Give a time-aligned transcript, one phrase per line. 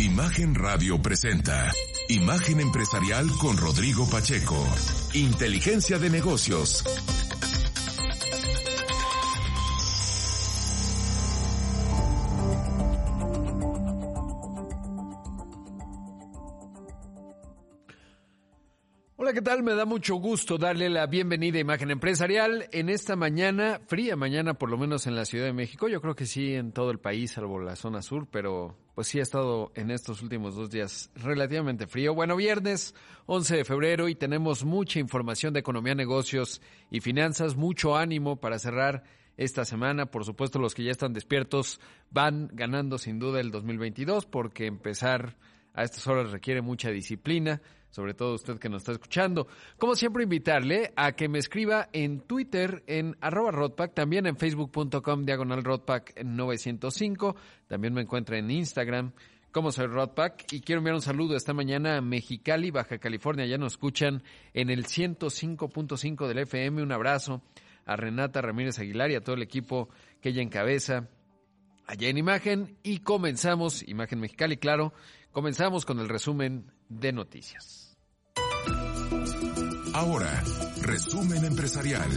[0.00, 1.72] Imagen Radio presenta
[2.08, 4.54] Imagen Empresarial con Rodrigo Pacheco.
[5.12, 6.84] Inteligencia de negocios.
[19.16, 19.64] Hola, ¿qué tal?
[19.64, 24.54] Me da mucho gusto darle la bienvenida a Imagen Empresarial en esta mañana, fría mañana
[24.54, 25.88] por lo menos en la Ciudad de México.
[25.88, 29.20] Yo creo que sí en todo el país, salvo la zona sur, pero pues sí
[29.20, 32.16] ha estado en estos últimos dos días relativamente frío.
[32.16, 32.96] Bueno, viernes
[33.26, 36.60] 11 de febrero y tenemos mucha información de economía, negocios
[36.90, 39.04] y finanzas, mucho ánimo para cerrar
[39.36, 40.06] esta semana.
[40.06, 45.36] Por supuesto, los que ya están despiertos van ganando sin duda el 2022 porque empezar
[45.74, 49.46] a estas horas requiere mucha disciplina sobre todo usted que nos está escuchando.
[49.78, 55.24] Como siempre, invitarle a que me escriba en Twitter en arroba Rodpack, también en facebook.com
[55.24, 59.12] diagonal Rodpack 905, también me encuentra en Instagram
[59.50, 63.56] como soy Rodpack y quiero enviar un saludo esta mañana a Mexicali, Baja California, ya
[63.56, 67.42] nos escuchan en el 105.5 del FM, un abrazo
[67.86, 69.88] a Renata Ramírez Aguilar y a todo el equipo
[70.20, 71.08] que ella encabeza
[71.88, 74.92] allá en Imagen y comenzamos, Imagen Mexicali, claro,
[75.32, 77.96] comenzamos con el resumen de noticias.
[79.94, 80.44] Ahora,
[80.82, 82.08] resumen empresarial.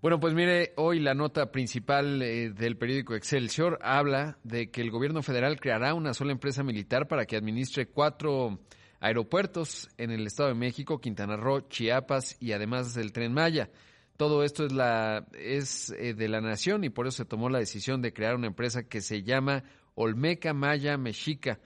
[0.00, 4.90] Bueno, pues mire, hoy la nota principal eh, del periódico Excelsior habla de que el
[4.90, 8.60] gobierno federal creará una sola empresa militar para que administre cuatro
[9.00, 13.70] aeropuertos en el Estado de México, Quintana Roo, Chiapas y además el Tren Maya.
[14.16, 17.58] Todo esto es la es eh, de la nación y por eso se tomó la
[17.58, 21.58] decisión de crear una empresa que se llama Olmeca Maya Mexica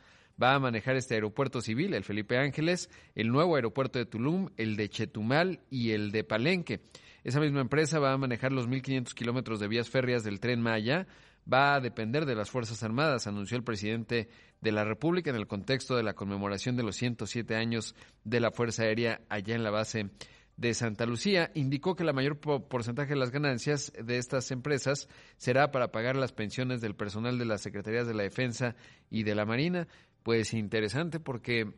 [0.43, 4.77] va a manejar este aeropuerto civil, el Felipe Ángeles, el nuevo aeropuerto de Tulum, el
[4.77, 6.81] de Chetumal y el de Palenque.
[7.23, 11.07] Esa misma empresa va a manejar los 1.500 kilómetros de vías férreas del tren Maya,
[11.51, 14.29] va a depender de las Fuerzas Armadas, anunció el presidente
[14.61, 17.95] de la República en el contexto de la conmemoración de los 107 años
[18.25, 20.11] de la Fuerza Aérea allá en la base
[20.57, 25.71] de Santa Lucía indicó que la mayor porcentaje de las ganancias de estas empresas será
[25.71, 28.77] para pagar las pensiones del personal de las Secretarías de la Defensa
[29.11, 29.89] y de la Marina.
[30.23, 31.75] Pues interesante porque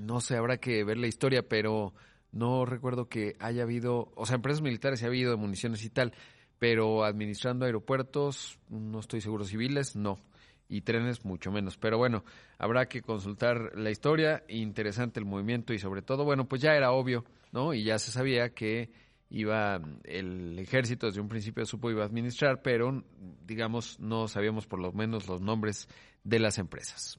[0.00, 1.94] no sé, habrá que ver la historia, pero
[2.32, 6.12] no recuerdo que haya habido, o sea, empresas militares ha habido municiones y tal,
[6.60, 10.20] pero administrando aeropuertos, no estoy seguro, civiles, no
[10.68, 11.76] y trenes mucho menos.
[11.76, 12.22] Pero bueno,
[12.58, 16.92] habrá que consultar la historia, interesante el movimiento y sobre todo, bueno, pues ya era
[16.92, 17.74] obvio, ¿no?
[17.74, 18.90] Y ya se sabía que
[19.30, 23.04] iba el ejército desde un principio supo iba a administrar, pero
[23.46, 25.88] digamos no sabíamos por lo menos los nombres
[26.24, 27.18] de las empresas.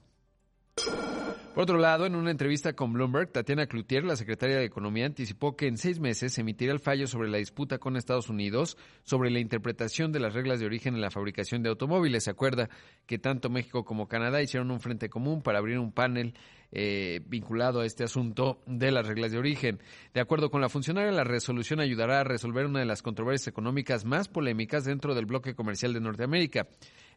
[0.76, 5.58] Por otro lado, en una entrevista con Bloomberg, Tatiana Cloutier, la secretaria de Economía, anticipó
[5.58, 9.30] que en seis meses se emitirá el fallo sobre la disputa con Estados Unidos sobre
[9.32, 12.24] la interpretación de las reglas de origen en la fabricación de automóviles.
[12.24, 12.70] Se acuerda
[13.06, 16.36] que tanto México como Canadá hicieron un frente común para abrir un panel
[16.72, 19.82] eh, vinculado a este asunto de las reglas de origen.
[20.14, 24.06] De acuerdo con la funcionaria, la resolución ayudará a resolver una de las controversias económicas
[24.06, 26.70] más polémicas dentro del bloque comercial de Norteamérica.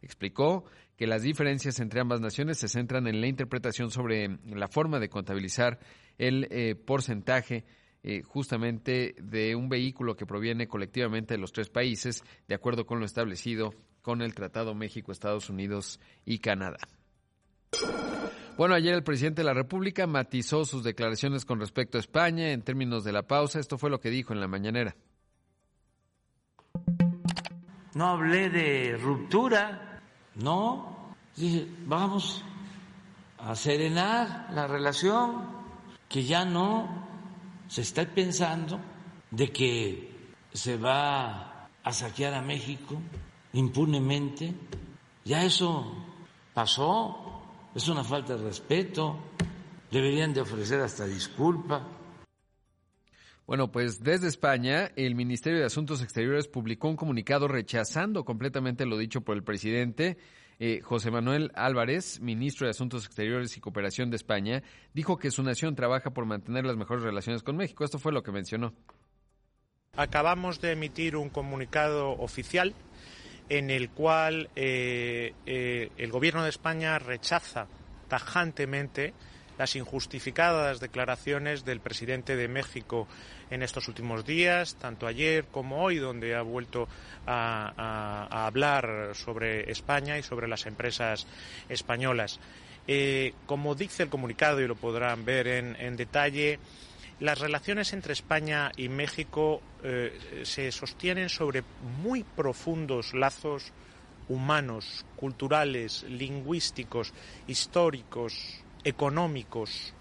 [0.05, 4.99] Explicó que las diferencias entre ambas naciones se centran en la interpretación sobre la forma
[4.99, 5.79] de contabilizar
[6.19, 7.65] el eh, porcentaje
[8.03, 12.99] eh, justamente de un vehículo que proviene colectivamente de los tres países, de acuerdo con
[12.99, 13.73] lo establecido
[14.03, 16.77] con el Tratado México, Estados Unidos y Canadá.
[18.55, 22.61] Bueno, ayer el presidente de la República matizó sus declaraciones con respecto a España en
[22.61, 23.59] términos de la pausa.
[23.59, 24.95] Esto fue lo que dijo en la mañanera.
[27.95, 29.94] No hablé de ruptura
[30.35, 32.43] no, dije, vamos
[33.37, 35.55] a serenar la relación,
[36.09, 36.87] que ya no
[37.67, 38.79] se está pensando
[39.31, 42.95] de que se va a saquear a México
[43.53, 44.53] impunemente.
[45.23, 45.93] Ya eso
[46.53, 47.41] pasó,
[47.73, 49.17] es una falta de respeto,
[49.91, 51.81] deberían de ofrecer hasta disculpa.
[53.47, 58.97] Bueno, pues desde España, el Ministerio de Asuntos Exteriores publicó un comunicado rechazando completamente lo
[58.97, 60.17] dicho por el presidente.
[60.57, 64.63] Eh, José Manuel Álvarez, ministro de Asuntos Exteriores y Cooperación de España,
[64.93, 67.83] dijo que su nación trabaja por mantener las mejores relaciones con México.
[67.83, 68.73] Esto fue lo que mencionó.
[69.95, 72.73] Acabamos de emitir un comunicado oficial
[73.49, 77.67] en el cual eh, eh, el Gobierno de España rechaza
[78.07, 79.13] tajantemente
[79.57, 83.07] las injustificadas declaraciones del presidente de México
[83.49, 86.87] en estos últimos días, tanto ayer como hoy, donde ha vuelto
[87.25, 91.27] a, hablar sobre España y sobre las empresas
[91.69, 92.39] españolas.
[92.87, 96.59] Eh, como dice el comunicado, y lo podrán ver en, detalle,
[97.19, 101.63] Las relaciones entre España y México eh, se sostienen sobre
[102.03, 103.71] muy profundos lazos
[104.27, 107.13] humanos, culturales, lingüísticos,
[107.47, 109.93] históricos, económicos.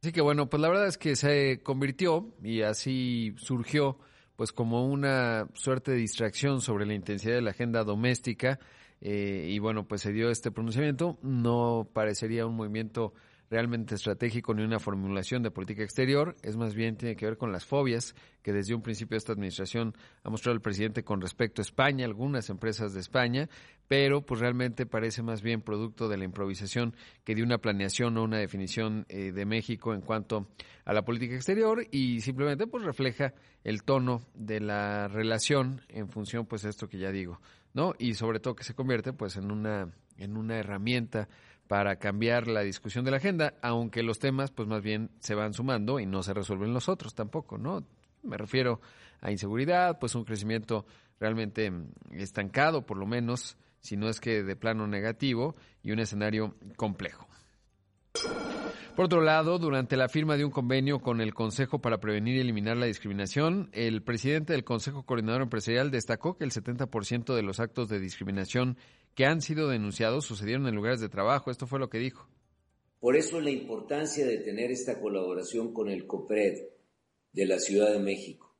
[0.00, 3.98] Así que bueno, pues la verdad es que se convirtió y así surgió
[4.36, 8.58] pues como una suerte de distracción sobre la intensidad de la agenda doméstica
[9.00, 11.18] eh, y bueno, pues se dio este pronunciamiento.
[11.22, 13.14] No parecería un movimiento
[13.52, 17.52] realmente estratégico ni una formulación de política exterior, es más bien tiene que ver con
[17.52, 19.94] las fobias que desde un principio esta administración
[20.24, 23.50] ha mostrado el presidente con respecto a España, algunas empresas de España,
[23.88, 28.24] pero pues realmente parece más bien producto de la improvisación que de una planeación o
[28.24, 30.48] una definición eh, de México en cuanto
[30.86, 33.34] a la política exterior y simplemente pues refleja
[33.64, 37.38] el tono de la relación en función pues de esto que ya digo,
[37.74, 37.92] ¿no?
[37.98, 41.28] Y sobre todo que se convierte pues en una en una herramienta
[41.72, 45.54] para cambiar la discusión de la agenda, aunque los temas pues más bien se van
[45.54, 47.82] sumando y no se resuelven los otros tampoco, ¿no?
[48.22, 48.82] Me refiero
[49.22, 50.84] a inseguridad, pues un crecimiento
[51.18, 56.00] realmente mm, estancado, por lo menos, si no es que de plano negativo, y un
[56.00, 57.26] escenario complejo.
[58.94, 62.40] Por otro lado, durante la firma de un convenio con el Consejo para Prevenir y
[62.40, 67.58] Eliminar la Discriminación, el presidente del Consejo Coordinador Empresarial destacó que el 70% de los
[67.58, 68.76] actos de discriminación
[69.14, 71.50] que han sido denunciados sucedieron en lugares de trabajo.
[71.50, 72.28] Esto fue lo que dijo.
[73.00, 76.68] Por eso la importancia de tener esta colaboración con el COPRED
[77.32, 78.54] de la Ciudad de México.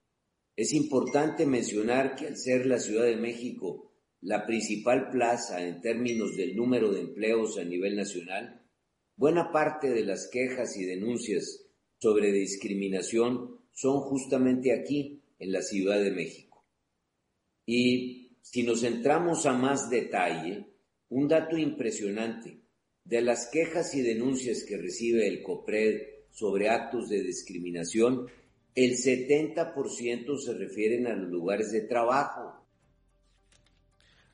[0.57, 6.37] Es importante mencionar que al ser la Ciudad de México la principal plaza en términos
[6.37, 8.62] del número de empleos a nivel nacional,
[9.17, 11.65] Buena parte de las quejas y denuncias
[11.99, 16.65] sobre discriminación son justamente aquí, en la Ciudad de México.
[17.67, 20.67] Y si nos centramos a más detalle,
[21.09, 22.61] un dato impresionante
[23.05, 26.01] de las quejas y denuncias que recibe el COPRED
[26.31, 28.29] sobre actos de discriminación,
[28.75, 32.62] el 70% se refieren a los lugares de trabajo,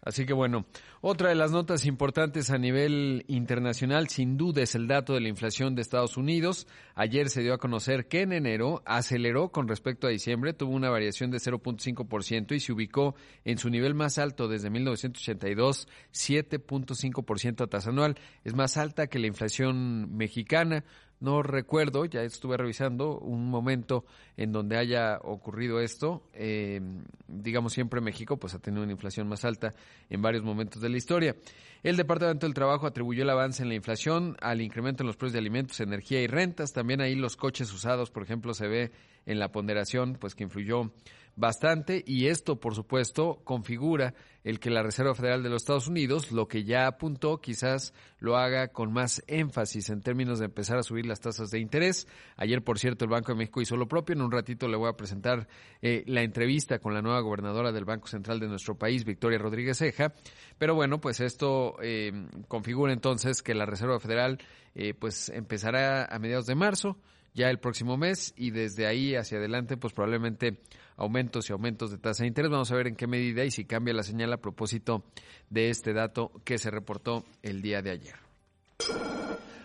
[0.09, 0.65] Así que bueno,
[1.03, 5.29] otra de las notas importantes a nivel internacional sin duda es el dato de la
[5.29, 6.67] inflación de Estados Unidos.
[6.95, 10.89] Ayer se dio a conocer que en enero aceleró con respecto a diciembre, tuvo una
[10.89, 17.67] variación de 0.5% y se ubicó en su nivel más alto desde 1982, 7.5% a
[17.67, 18.19] tasa anual.
[18.45, 20.85] Es más alta que la inflación mexicana.
[21.21, 24.05] No recuerdo, ya estuve revisando un momento
[24.37, 26.23] en donde haya ocurrido esto.
[26.33, 26.81] Eh,
[27.27, 29.75] digamos, siempre México pues ha tenido una inflación más alta
[30.11, 31.35] en varios momentos de la historia.
[31.83, 35.33] El Departamento del Trabajo atribuyó el avance en la inflación al incremento en los precios
[35.33, 36.73] de alimentos, energía y rentas.
[36.73, 38.93] También ahí los coches usados, por ejemplo, se ve
[39.27, 40.93] en la ponderación, pues que influyó
[41.39, 46.33] bastante y esto, por supuesto, configura el que la Reserva Federal de los Estados Unidos,
[46.33, 50.83] lo que ya apuntó, quizás lo haga con más énfasis en términos de empezar a
[50.83, 52.09] subir las tasas de interés.
[52.37, 54.15] Ayer, por cierto, el Banco de México hizo lo propio.
[54.15, 55.47] En un ratito le voy a presentar
[55.81, 59.79] eh, la entrevista con la nueva gobernadora del Banco Central de nuestro país, Victoria Rodríguez
[59.79, 60.15] Ceja.
[60.59, 62.13] Pero bueno, pues esto eh,
[62.49, 64.39] configura entonces que la Reserva Federal
[64.75, 66.97] eh, pues empezará a mediados de marzo
[67.39, 70.59] ya el próximo mes y desde ahí hacia adelante pues probablemente
[70.97, 72.51] aumentos y aumentos de tasa de interés.
[72.51, 75.05] Vamos a ver en qué medida y si cambia la señal a propósito
[75.49, 78.17] de este dato que se reportó el día de ayer.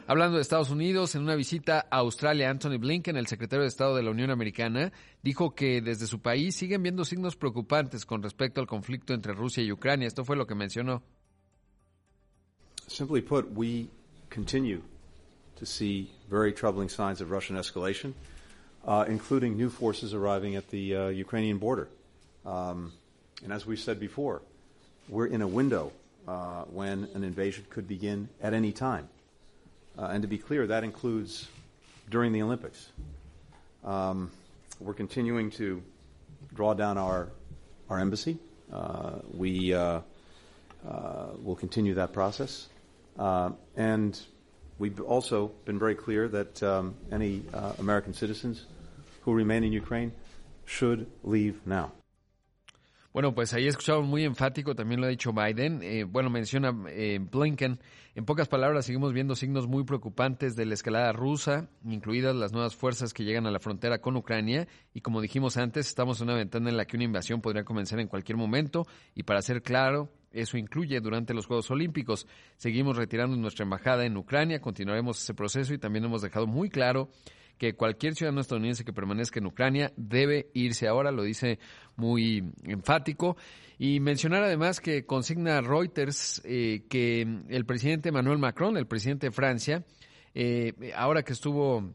[0.05, 3.95] Hablando de Estados Unidos, en una visita a Australia, Anthony Blinken, el secretario de Estado
[3.95, 4.91] de la Unión Americana,
[5.23, 9.63] dijo que desde su país siguen viendo signos preocupantes con respecto al conflicto entre Rusia
[9.63, 10.07] y Ucrania.
[10.07, 11.01] Esto fue lo que mencionó.
[12.87, 13.87] Simply put, we
[14.29, 14.92] continue
[15.63, 18.13] to see very troubling signs of Russian escalation,
[18.85, 21.87] uh, including new forces arriving at the uh, Ukrainian border.
[22.45, 22.91] Um,
[23.43, 24.41] and as we said before,
[25.07, 25.93] we're in a window
[26.27, 29.07] uh, when an invasion could begin at any time.
[29.97, 31.47] Uh, and to be clear, that includes
[32.09, 32.89] during the Olympics.
[33.85, 34.31] Um,
[34.81, 35.81] we're continuing to
[36.53, 37.29] draw down our
[37.89, 38.37] our embassy.
[38.71, 40.01] Uh, we uh,
[41.41, 42.67] will continue that process,
[43.77, 44.19] and
[44.79, 48.65] We've also been very clear that um, any uh, American citizens
[49.21, 50.11] who remain in Ukraine
[50.65, 51.91] should leave now.
[53.13, 55.83] Bueno, pues ahí escuchamos muy enfático, también lo ha dicho Biden.
[55.83, 57.79] Eh, bueno, menciona eh, Blinken.
[58.15, 62.75] En pocas palabras, seguimos viendo signos muy preocupantes de la escalada rusa, incluidas las nuevas
[62.75, 64.67] fuerzas que llegan a la frontera con Ucrania.
[64.95, 67.99] Y como dijimos antes, estamos en una ventana en la que una invasión podría comenzar
[67.99, 68.87] en cualquier momento.
[69.13, 72.27] Y para ser claro, eso incluye durante los Juegos Olímpicos.
[72.57, 77.09] Seguimos retirando nuestra embajada en Ucrania, continuaremos ese proceso y también hemos dejado muy claro
[77.57, 81.59] que cualquier ciudadano estadounidense que permanezca en Ucrania debe irse ahora, lo dice
[81.95, 83.37] muy enfático.
[83.77, 89.31] Y mencionar además que consigna Reuters eh, que el presidente Emmanuel Macron, el presidente de
[89.31, 89.85] Francia,
[90.33, 91.93] eh, ahora que estuvo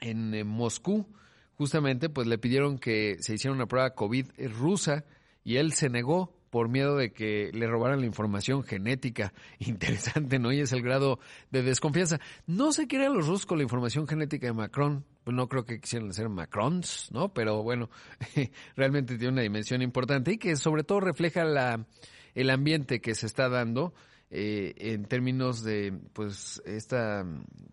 [0.00, 1.06] en, Moscú,
[1.54, 4.26] justamente, pues le pidieron que se hiciera una prueba COVID
[4.58, 5.04] rusa
[5.44, 9.34] y él se negó por miedo de que le robaran la información genética.
[9.58, 10.52] Interesante, ¿no?
[10.52, 11.18] Y es el grado
[11.50, 12.20] de desconfianza.
[12.46, 15.04] No se quiere a los rusos con la información genética de Macron.
[15.24, 17.34] Pues no creo que quisieran ser Macrons, ¿no?
[17.34, 17.90] Pero bueno,
[18.76, 21.88] realmente tiene una dimensión importante y que sobre todo refleja la,
[22.36, 23.92] el ambiente que se está dando
[24.30, 26.96] eh, en términos de pues este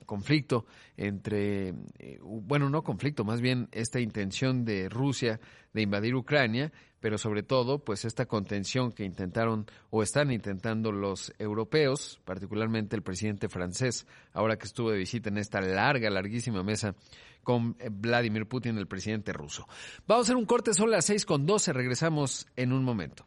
[0.08, 0.66] conflicto
[0.98, 1.70] entre
[2.00, 5.40] eh, bueno no conflicto más bien esta intención de Rusia
[5.74, 6.72] de invadir Ucrania
[7.02, 13.02] pero sobre todo pues esta contención que intentaron o están intentando los europeos particularmente el
[13.02, 16.96] presidente francés ahora que estuvo de visita en esta larga larguísima mesa
[17.44, 19.68] con eh, Vladimir Putin el presidente ruso
[20.08, 23.26] vamos a hacer un corte son las seis con doce regresamos en un momento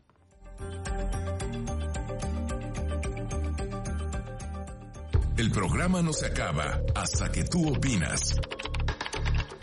[5.36, 8.36] El programa no se acaba hasta que tú opinas.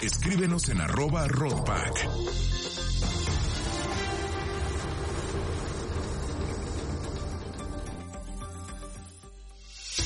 [0.01, 2.50] Escríbenos en arroba roadpack.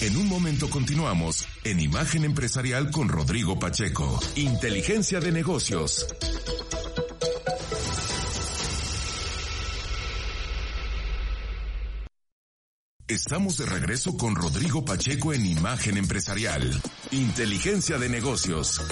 [0.05, 4.19] En un momento continuamos en Imagen Empresarial con Rodrigo Pacheco.
[4.35, 6.05] Inteligencia de negocios.
[13.07, 16.69] Estamos de regreso con Rodrigo Pacheco en Imagen Empresarial.
[17.09, 18.83] Inteligencia de negocios.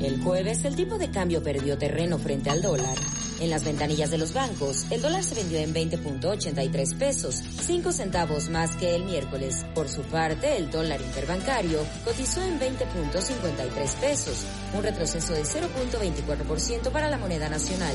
[0.00, 2.96] El jueves el tipo de cambio perdió terreno frente al dólar.
[3.40, 8.48] En las ventanillas de los bancos, el dólar se vendió en 20.83 pesos, 5 centavos
[8.48, 9.66] más que el miércoles.
[9.74, 17.10] Por su parte, el dólar interbancario cotizó en 20.53 pesos, un retroceso de 0.24% para
[17.10, 17.94] la moneda nacional.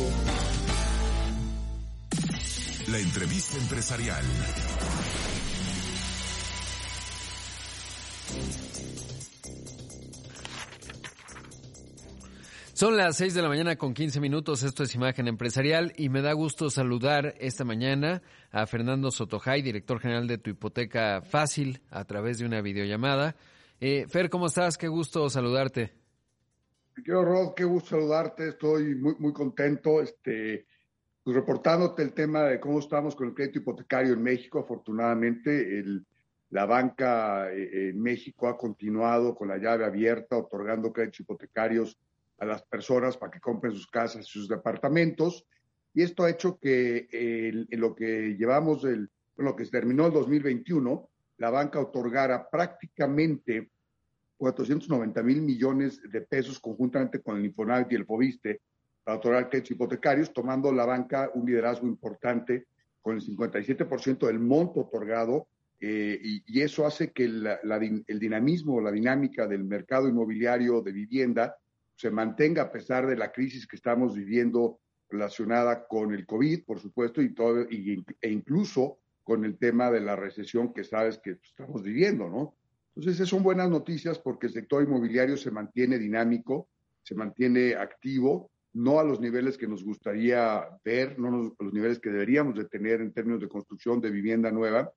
[2.88, 4.24] La entrevista empresarial.
[12.79, 16.21] Son las 6 de la mañana con 15 minutos, esto es Imagen Empresarial y me
[16.21, 18.21] da gusto saludar esta mañana
[18.51, 23.36] a Fernando Sotojay, director general de Tu Hipoteca Fácil, a través de una videollamada.
[23.81, 24.77] Eh, Fer, ¿cómo estás?
[24.77, 25.91] Qué gusto saludarte.
[27.03, 30.01] Quiero, Rod, qué gusto saludarte, estoy muy, muy contento.
[30.01, 30.65] Este,
[31.21, 34.57] pues, reportándote el tema de cómo estamos con el crédito hipotecario en México.
[34.57, 35.83] Afortunadamente,
[36.50, 42.00] la banca eh, en México ha continuado con la llave abierta, otorgando créditos hipotecarios
[42.39, 45.46] a las personas para que compren sus casas y sus departamentos.
[45.93, 50.13] Y esto ha hecho que en lo que llevamos, el, lo que se terminó el
[50.13, 53.72] 2021, la banca otorgara prácticamente
[54.38, 58.62] 490 mil millones de pesos conjuntamente con el Infonavit y el Fobiste
[59.03, 62.67] para otorgar créditos hipotecarios, tomando la banca un liderazgo importante
[63.01, 65.48] con el 57% del monto otorgado,
[65.81, 71.55] eh, y, eso hace que el dinamismo, la dinámica del mercado inmobiliario de vivienda
[71.99, 74.79] se mantenga a pesar de la crisis que estamos viviendo
[75.09, 80.15] relacionada con el COVID, por supuesto, y todo, e incluso con el tema de la
[80.15, 82.55] recesión que sabes que estamos viviendo, ¿no?
[82.95, 86.69] Entonces, esas son buenas noticias porque el sector inmobiliario se mantiene dinámico,
[87.03, 91.99] se mantiene activo no a los niveles que nos gustaría ver, no a los niveles
[91.99, 94.89] que deberíamos de tener en términos de construcción de vivienda nueva,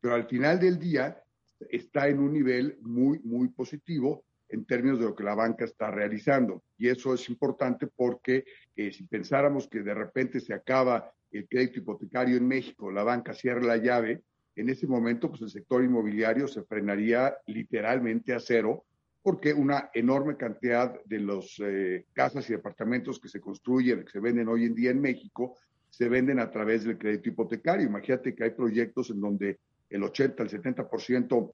[0.00, 1.22] pero al final del día
[1.70, 5.90] está en un nivel muy, muy positivo en términos de lo que la banca está
[5.90, 6.62] realizando.
[6.76, 8.44] Y eso es importante porque
[8.76, 13.34] eh, si pensáramos que de repente se acaba el crédito hipotecario en México, la banca
[13.34, 14.22] cierra la llave,
[14.56, 18.84] en ese momento pues el sector inmobiliario se frenaría literalmente a cero
[19.22, 24.20] porque una enorme cantidad de los eh, casas y departamentos que se construyen, que se
[24.20, 25.56] venden hoy en día en México,
[25.90, 27.86] se venden a través del crédito hipotecario.
[27.86, 29.58] Imagínate que hay proyectos en donde
[29.90, 31.52] el 80, el 70%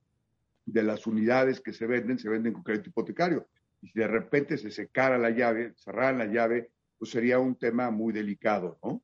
[0.66, 3.47] de las unidades que se venden se venden con crédito hipotecario.
[3.83, 7.90] Y si de repente se secara la llave, cerraran la llave, pues sería un tema
[7.90, 9.02] muy delicado, ¿no?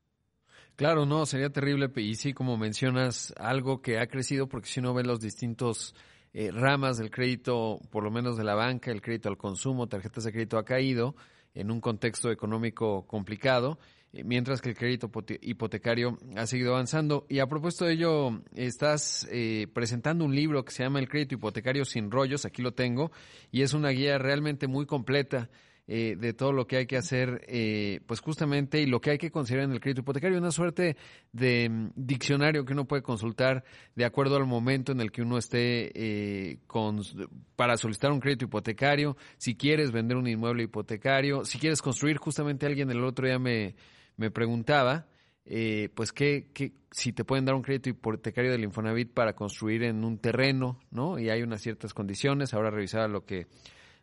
[0.75, 1.91] Claro, no, sería terrible.
[1.97, 5.93] Y sí, como mencionas, algo que ha crecido, porque si uno ve los distintos
[6.33, 10.23] eh, ramas del crédito, por lo menos de la banca, el crédito al consumo, tarjetas
[10.23, 11.15] de crédito ha caído
[11.53, 13.77] en un contexto económico complicado,
[14.13, 15.09] mientras que el crédito
[15.41, 17.25] hipotecario ha seguido avanzando.
[17.29, 21.35] Y a propósito de ello, estás eh, presentando un libro que se llama El crédito
[21.35, 23.11] hipotecario sin rollos, aquí lo tengo,
[23.51, 25.49] y es una guía realmente muy completa
[25.93, 29.17] eh, de todo lo que hay que hacer, eh, pues justamente, y lo que hay
[29.17, 30.95] que considerar en el crédito hipotecario, una suerte
[31.33, 33.65] de mm, diccionario que uno puede consultar
[33.95, 37.01] de acuerdo al momento en el que uno esté eh, con,
[37.57, 42.65] para solicitar un crédito hipotecario, si quieres vender un inmueble hipotecario, si quieres construir, justamente
[42.65, 43.75] alguien el otro día me,
[44.21, 45.07] me preguntaba,
[45.45, 46.51] eh, pues que,
[46.91, 51.17] si te pueden dar un crédito hipotecario del Infonavit para construir en un terreno, ¿no?
[51.17, 52.53] Y hay unas ciertas condiciones.
[52.53, 53.47] Ahora revisaba lo que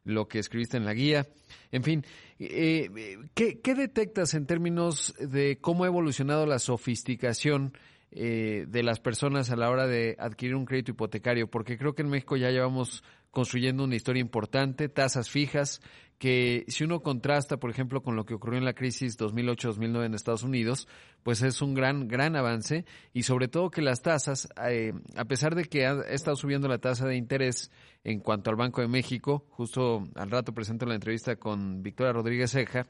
[0.04, 1.26] lo que escribiste en la guía.
[1.70, 2.04] En fin,
[2.38, 7.76] eh, ¿qué, ¿qué, detectas en términos de cómo ha evolucionado la sofisticación
[8.10, 11.50] eh, de las personas a la hora de adquirir un crédito hipotecario?
[11.50, 15.80] Porque creo que en México ya llevamos construyendo una historia importante, tasas fijas,
[16.18, 20.14] que si uno contrasta, por ejemplo, con lo que ocurrió en la crisis 2008-2009 en
[20.14, 20.88] Estados Unidos,
[21.22, 22.84] pues es un gran, gran avance.
[23.12, 26.78] Y sobre todo que las tasas, eh, a pesar de que ha estado subiendo la
[26.78, 27.70] tasa de interés
[28.02, 32.50] en cuanto al Banco de México, justo al rato presento la entrevista con Victoria Rodríguez
[32.50, 32.86] Ceja,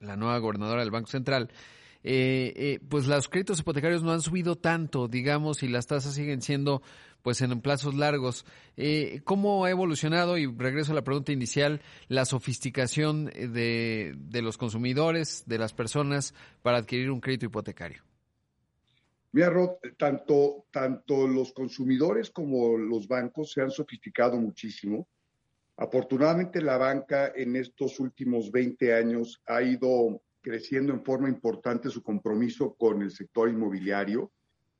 [0.00, 1.50] la nueva gobernadora del Banco Central,
[2.02, 6.42] eh, eh, pues los créditos hipotecarios no han subido tanto, digamos, y las tasas siguen
[6.42, 6.82] siendo
[7.22, 8.46] pues en plazos largos.
[8.76, 14.56] Eh, ¿Cómo ha evolucionado, y regreso a la pregunta inicial, la sofisticación de, de los
[14.56, 18.02] consumidores, de las personas, para adquirir un crédito hipotecario?
[19.32, 25.06] Mira, Rod, tanto, tanto los consumidores como los bancos se han sofisticado muchísimo.
[25.76, 32.02] Afortunadamente, la banca en estos últimos 20 años ha ido creciendo en forma importante su
[32.02, 34.32] compromiso con el sector inmobiliario.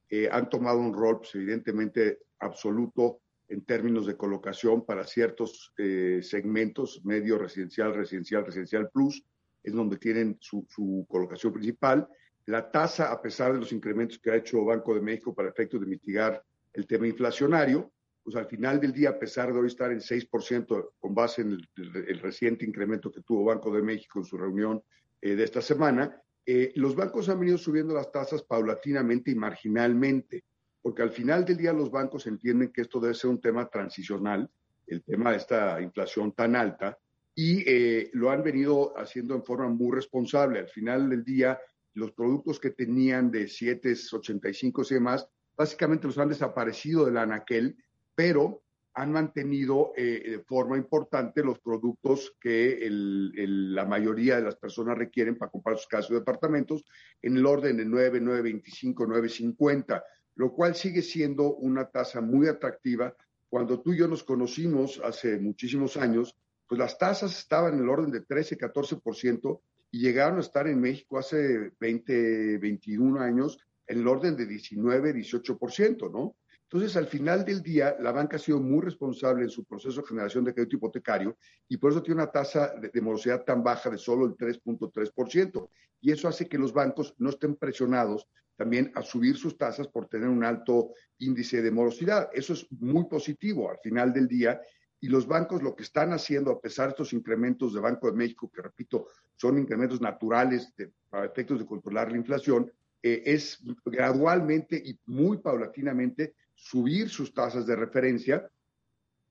[0.09, 6.21] Eh, han tomado un rol, pues, evidentemente, absoluto en términos de colocación para ciertos eh,
[6.23, 9.25] segmentos, medio residencial, residencial, residencial plus,
[9.63, 12.09] es donde tienen su, su, colocación principal.
[12.47, 15.81] La tasa, a pesar de los incrementos que ha hecho Banco de México para efectos
[15.81, 19.91] de mitigar el tema inflacionario, pues al final del día, a pesar de hoy estar
[19.91, 21.69] en 6% con base en el,
[22.07, 24.83] el, reciente incremento que tuvo Banco de México en su reunión
[25.21, 30.45] eh, de esta semana, eh, los bancos han venido subiendo las tasas paulatinamente y marginalmente,
[30.83, 34.51] porque al final del día los bancos entienden que esto debe ser un tema transicional,
[34.87, 36.99] el tema de esta inflación tan alta,
[37.35, 40.59] y eh, lo han venido haciendo en forma muy responsable.
[40.59, 41.61] Al final del día,
[41.95, 47.77] los productos que tenían de 7,85 y demás, básicamente los han desaparecido del anaquel,
[48.15, 48.63] pero
[48.95, 54.99] han mantenido eh, de forma importante los productos que el, la mayoría de las personas
[54.99, 56.85] requieren para comprar sus casas o departamentos
[57.23, 60.03] en el orden de 9, 9.25, 9.50,
[60.35, 63.15] lo cual sigue siendo una tasa muy atractiva.
[63.49, 67.89] Cuando tú y yo nos conocimos hace muchísimos años, pues las tasas estaban en el
[67.89, 69.61] orden de 13, 14%
[69.93, 75.15] y llegaron a estar en México hace 20, 21 años en el orden de 19,
[75.15, 76.37] 18%, ¿no?
[76.73, 80.07] Entonces, al final del día, la banca ha sido muy responsable en su proceso de
[80.07, 81.37] generación de crédito hipotecario
[81.69, 85.69] y por eso tiene una tasa de, morosidad tan baja de solo el 3.3%.
[86.01, 90.07] Y eso hace que los bancos no estén presionados también a subir sus tasas por
[90.07, 92.31] tener un alto índice de morosidad.
[92.33, 94.61] Eso es muy positivo al final del día.
[95.01, 98.17] Y los bancos lo que están haciendo, a pesar de estos incrementos de Banco de
[98.17, 100.73] México, que repito, son incrementos naturales
[101.09, 102.71] para efectos de controlar la inflación,
[103.03, 108.49] eh, es gradualmente y muy paulatinamente subir sus tasas de referencia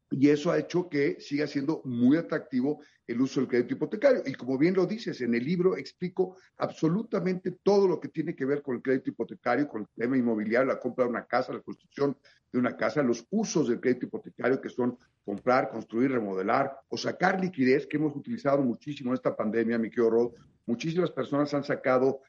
[0.10, 4.22] y eso ha hecho que siga siendo muy atractivo el uso del crédito hipotecario.
[4.26, 8.46] Y como bien lo dices, en el libro explico absolutamente todo lo que tiene que
[8.46, 11.62] ver con el crédito hipotecario, con el tema inmobiliario, la compra de una casa, la
[11.62, 12.16] construcción
[12.52, 14.96] de una casa, los usos del crédito hipotecario que son
[15.26, 20.12] comprar, construir, remodelar o sacar liquidez, que hemos utilizado muchísimo en esta pandemia, mi querido
[20.12, 20.34] Rod.
[20.68, 22.22] Muchísimas personas han sacado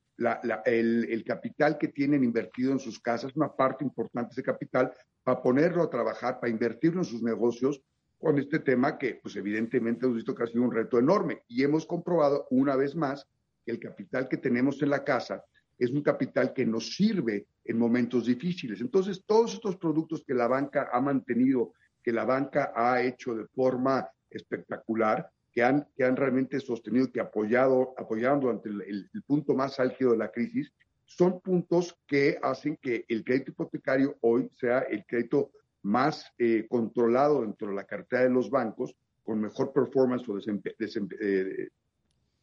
[0.64, 5.42] el, capital que tienen invertido en sus casas, una parte importante de ese capital, para
[5.42, 7.82] ponerlo a trabajar, para invertirlo en sus negocios,
[8.20, 11.42] con este tema que, pues evidentemente hemos visto que ha sido un reto enorme.
[11.48, 13.26] Y hemos comprobado una vez más
[13.64, 15.42] que el capital que tenemos en la casa
[15.78, 18.83] es un capital que nos sirve en momentos difíciles.
[18.83, 23.46] Entonces, todos estos productos que la banca ha mantenido, que la banca ha hecho de
[23.46, 29.80] forma espectacular, que han, que han realmente sostenido, que apoyado, apoyando durante el, punto más
[29.80, 30.70] álgido de la crisis,
[31.06, 35.50] son puntos que hacen que el crédito hipotecario hoy sea el crédito
[35.82, 41.68] más eh, controlado dentro de la cartera de los bancos, con mejor performance o eh,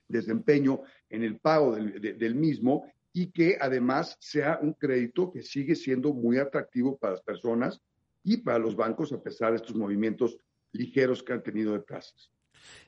[0.08, 6.14] desempeño en el pago del, mismo y que además sea un crédito que sigue siendo
[6.14, 7.82] muy atractivo para las personas
[8.24, 10.38] y para los bancos a pesar de estos movimientos
[10.72, 12.32] ligeros que han tenido de tasas.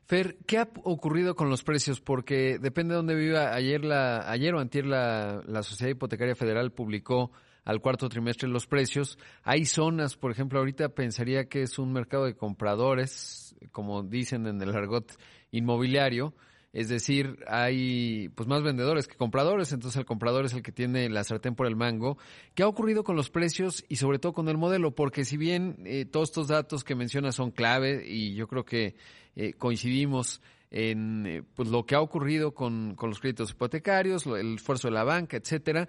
[0.06, 2.02] Fer, ¿qué ha ocurrido con los precios?
[2.02, 3.54] Porque depende de dónde viva.
[3.54, 7.32] Ayer, la, ayer o antier la Sociedad Hipotecaria Federal publicó
[7.70, 9.20] al cuarto trimestre los precios.
[9.44, 14.60] Hay zonas, por ejemplo, ahorita pensaría que es un mercado de compradores, como dicen en
[14.60, 15.16] el argot
[15.52, 16.34] inmobiliario,
[16.74, 21.10] es decir, hay pues más vendedores que compradores, entonces el comprador es el que tiene
[21.10, 22.18] la sartén por el mango.
[22.56, 24.96] ¿Qué ha ocurrido con los precios y sobre todo con el modelo?
[24.96, 28.96] Porque si bien eh, todos estos datos que mencionas son clave y yo creo que
[29.36, 34.56] eh, coincidimos en eh, pues lo que ha ocurrido con, con los créditos hipotecarios, el
[34.56, 35.88] esfuerzo de la banca, etcétera.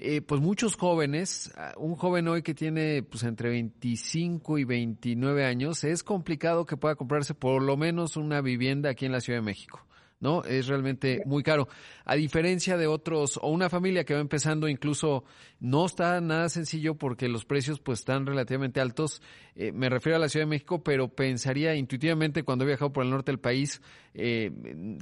[0.00, 5.44] Eh, pues muchos jóvenes, ah, un joven hoy que tiene pues entre 25 y 29
[5.44, 9.40] años, es complicado que pueda comprarse por lo menos una vivienda aquí en la Ciudad
[9.40, 9.84] de México.
[10.20, 10.44] ¿no?
[10.44, 11.68] Es realmente muy caro.
[12.04, 15.24] A diferencia de otros, o una familia que va empezando, incluso
[15.60, 19.22] no está nada sencillo porque los precios pues están relativamente altos.
[19.54, 23.04] Eh, me refiero a la Ciudad de México, pero pensaría intuitivamente cuando he viajado por
[23.04, 23.80] el norte del país,
[24.14, 24.50] eh,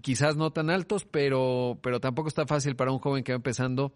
[0.03, 3.95] quizás no tan altos, pero, pero tampoco está fácil para un joven que va empezando,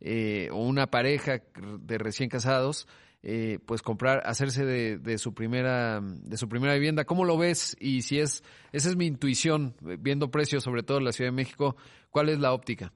[0.00, 1.42] eh, o una pareja
[1.80, 2.88] de recién casados,
[3.22, 7.04] eh, pues comprar, hacerse de, de, su primera, de su primera vivienda.
[7.04, 7.76] ¿Cómo lo ves?
[7.78, 11.36] Y si es, esa es mi intuición, viendo precios, sobre todo en la Ciudad de
[11.36, 11.76] México,
[12.10, 12.92] ¿cuál es la óptica?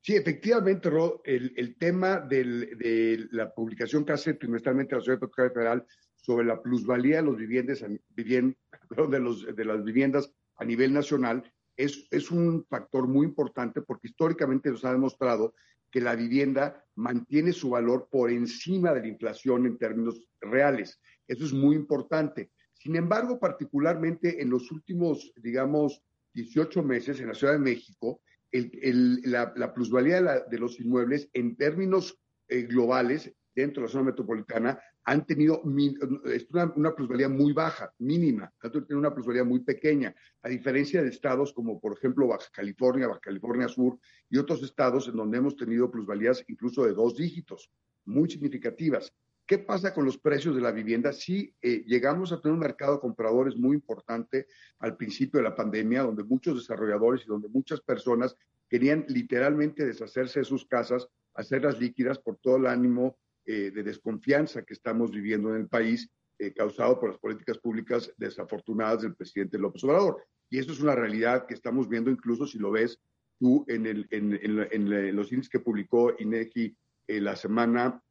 [0.00, 5.18] Sí, efectivamente, Rod, el, el tema del, de la publicación que hace trimestralmente la Ciudad
[5.36, 5.84] Federal
[6.16, 8.56] sobre la plusvalía de, los viviendas, vivien,
[9.10, 14.08] de, los, de las viviendas a nivel nacional es, es un factor muy importante porque
[14.08, 15.54] históricamente nos ha demostrado
[15.90, 21.00] que la vivienda mantiene su valor por encima de la inflación en términos reales.
[21.26, 22.50] Eso es muy importante.
[22.74, 26.02] Sin embargo, particularmente en los últimos, digamos,
[26.34, 30.58] 18 meses en la Ciudad de México, el, el, la, la, plusvalía de, la, de,
[30.58, 36.94] los inmuebles en términos eh, globales dentro de la zona metropolitana han tenido una, una,
[36.94, 41.94] plusvalía muy baja, mínima, tiene una plusvalía muy pequeña, a diferencia de estados como por
[41.96, 46.84] ejemplo Baja California, Baja California Sur y otros estados en donde hemos tenido plusvalías incluso
[46.84, 47.70] de dos dígitos,
[48.04, 49.10] muy significativas.
[49.46, 51.14] ¿Qué pasa con los precios de la vivienda?
[51.14, 54.46] Sí, eh, llegamos a tener un mercado de compradores muy importante
[54.78, 58.36] al principio de la pandemia, donde muchos desarrolladores y donde muchas personas
[58.68, 63.16] querían literalmente deshacerse de sus casas, hacerlas líquidas por todo el ánimo
[63.50, 68.12] eh, de desconfianza que estamos viviendo en el país, eh, causado por las políticas públicas
[68.18, 70.22] desafortunadas del presidente López Obrador.
[70.50, 73.00] Y eso es una realidad que estamos viendo incluso si lo ves
[73.38, 78.02] tú en, el, en, en, en los índices que publicó INEGI eh, la semana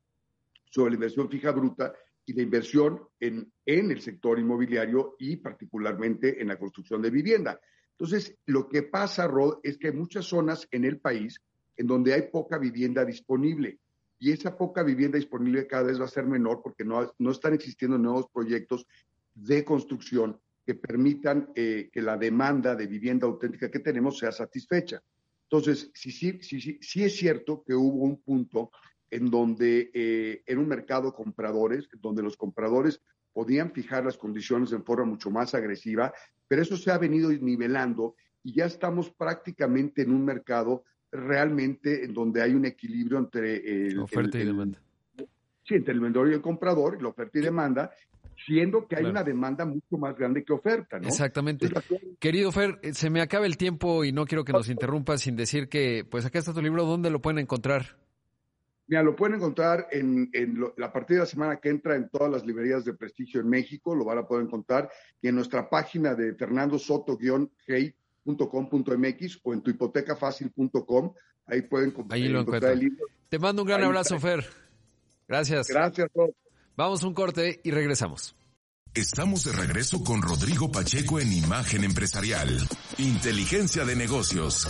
[0.72, 1.94] sobre la inversión fija bruta
[2.26, 7.62] y la inversión en, en el sector inmobiliario y particularmente en la construcción de vivienda.
[7.92, 11.40] Entonces, lo que pasa, Rod, es que hay muchas zonas en el país
[11.76, 13.78] en donde hay poca vivienda disponible
[14.20, 17.54] y esa poca vivienda disponible cada vez va a ser menor porque no, no están
[17.54, 18.86] existiendo nuevos proyectos
[19.34, 25.02] de construcción que permitan eh, que la demanda de vivienda auténtica que tenemos sea satisfecha.
[25.44, 28.72] Entonces, sí, sí, sí, sí es cierto que hubo un punto
[29.10, 33.02] en donde eh, en un mercado compradores, donde los compradores
[33.32, 36.14] podían fijar las condiciones en forma mucho más agresiva,
[36.48, 42.14] pero eso se ha venido nivelando y ya estamos prácticamente en un mercado realmente en
[42.14, 44.82] donde hay un equilibrio entre el, oferta el, y demanda.
[45.64, 47.92] Sí, entre el vendedor y el comprador, la oferta y demanda,
[48.46, 49.12] siendo que hay claro.
[49.12, 51.08] una demanda mucho más grande que oferta, ¿no?
[51.08, 51.70] Exactamente.
[52.20, 55.36] Querido Fer, eh, se me acaba el tiempo y no quiero que nos interrumpas sin
[55.36, 57.98] decir que, pues acá está tu libro, ¿dónde lo pueden encontrar?
[58.90, 62.08] Mira, lo pueden encontrar en, en lo, la partida de la semana que entra en
[62.10, 64.90] todas las librerías de prestigio en México, lo van a poder encontrar,
[65.22, 67.94] y en nuestra página de Fernando Soto-Hey
[68.28, 71.14] .com.mx o en tuhipotecafacil.com.
[71.46, 73.06] Ahí pueden Ahí lo encontrar el libro.
[73.30, 74.28] Te mando un gran Ahí abrazo, está.
[74.28, 74.46] Fer.
[75.28, 75.68] Gracias.
[75.68, 76.34] Gracias, Rob.
[76.76, 78.36] Vamos a un corte y regresamos.
[78.94, 82.50] Estamos de regreso con Rodrigo Pacheco en Imagen Empresarial.
[82.98, 84.68] Inteligencia de negocios.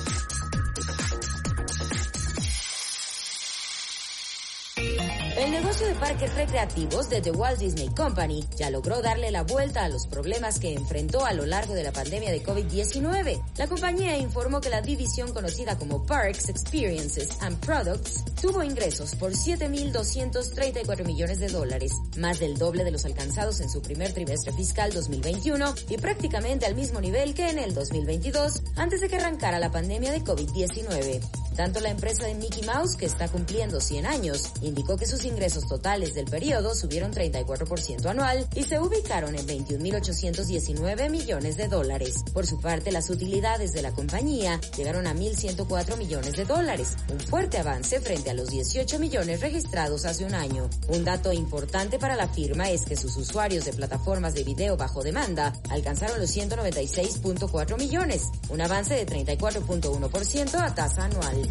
[6.07, 10.57] Parques recreativos de The Walt Disney Company ya logró darle la vuelta a los problemas
[10.57, 13.43] que enfrentó a lo largo de la pandemia de COVID-19.
[13.57, 19.33] La compañía informó que la división conocida como Parks, Experiences and Products tuvo ingresos por
[19.33, 24.93] 7.234 millones de dólares, más del doble de los alcanzados en su primer trimestre fiscal
[24.93, 29.71] 2021 y prácticamente al mismo nivel que en el 2022, antes de que arrancara la
[29.71, 31.46] pandemia de COVID-19.
[31.57, 35.67] Tanto la empresa de Mickey Mouse, que está cumpliendo 100 años, indicó que sus ingresos
[35.67, 42.23] totales del periodo subieron 34% anual y se ubicaron en 21.819 millones de dólares.
[42.31, 47.19] Por su parte, las utilidades de la compañía llegaron a 1.104 millones de dólares, un
[47.19, 50.69] fuerte avance frente a los 18 millones registrados hace un año.
[50.89, 55.01] Un dato importante para la firma es que sus usuarios de plataformas de video bajo
[55.01, 61.46] demanda alcanzaron los 196.4 millones, un avance de 34.1% a tasa anual.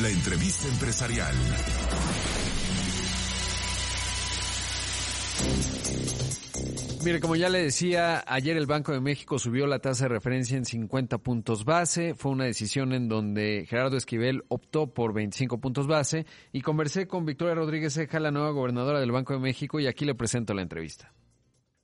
[0.00, 1.34] La entrevista empresarial.
[7.04, 10.56] Mire, como ya le decía, ayer el Banco de México subió la tasa de referencia
[10.56, 12.14] en 50 puntos base.
[12.14, 16.26] Fue una decisión en donde Gerardo Esquivel optó por 25 puntos base.
[16.52, 20.04] Y conversé con Victoria Rodríguez Ceja, la nueva gobernadora del Banco de México, y aquí
[20.04, 21.12] le presento la entrevista.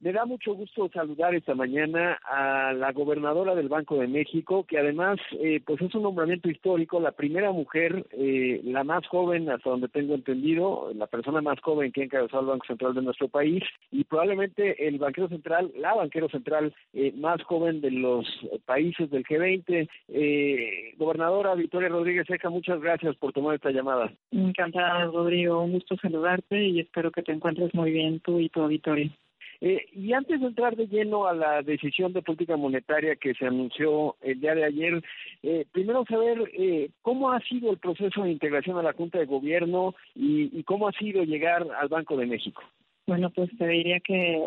[0.00, 4.78] Me da mucho gusto saludar esta mañana a la gobernadora del Banco de México, que
[4.78, 9.70] además eh, pues es un nombramiento histórico, la primera mujer, eh, la más joven hasta
[9.70, 13.26] donde tengo entendido, la persona más joven que ha encabezado el Banco Central de nuestro
[13.26, 18.24] país y probablemente el banquero central, la banquero central eh, más joven de los
[18.66, 20.96] países del G20.
[20.96, 24.12] gobernadora Victoria Rodríguez Seca, muchas gracias por tomar esta llamada.
[24.30, 28.60] Encantada, Rodrigo, un gusto saludarte y espero que te encuentres muy bien tú y tu
[28.60, 29.10] auditorio.
[29.60, 33.46] Eh, y antes de entrar de lleno a la decisión de política monetaria que se
[33.46, 35.02] anunció el día de ayer,
[35.42, 39.26] eh, primero saber eh, cómo ha sido el proceso de integración a la Junta de
[39.26, 42.62] Gobierno y, cómo ha sido llegar al Banco de México.
[43.06, 44.46] Bueno, pues te diría que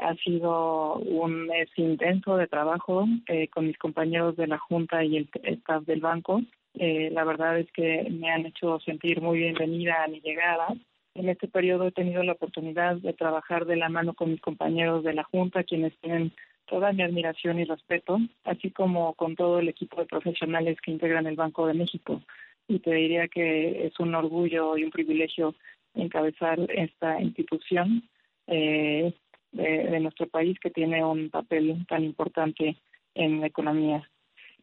[0.00, 3.06] ha sido un mes intenso de trabajo
[3.52, 6.42] con mis compañeros de la Junta y el staff del banco.
[6.74, 10.68] la verdad es que me han hecho sentir muy bienvenida a mi llegada
[11.14, 15.04] en este periodo he tenido la oportunidad de trabajar de la mano con mis compañeros
[15.04, 16.32] de la Junta, quienes tienen
[16.66, 21.26] toda mi admiración y respeto, así como con todo el equipo de profesionales que integran
[21.26, 22.22] el Banco de México.
[22.68, 25.54] Y te diría que es un orgullo y un privilegio
[25.94, 28.08] encabezar esta institución
[28.46, 29.12] eh,
[29.52, 32.76] de nuestro país que tiene un papel tan importante
[33.14, 34.08] en la economía.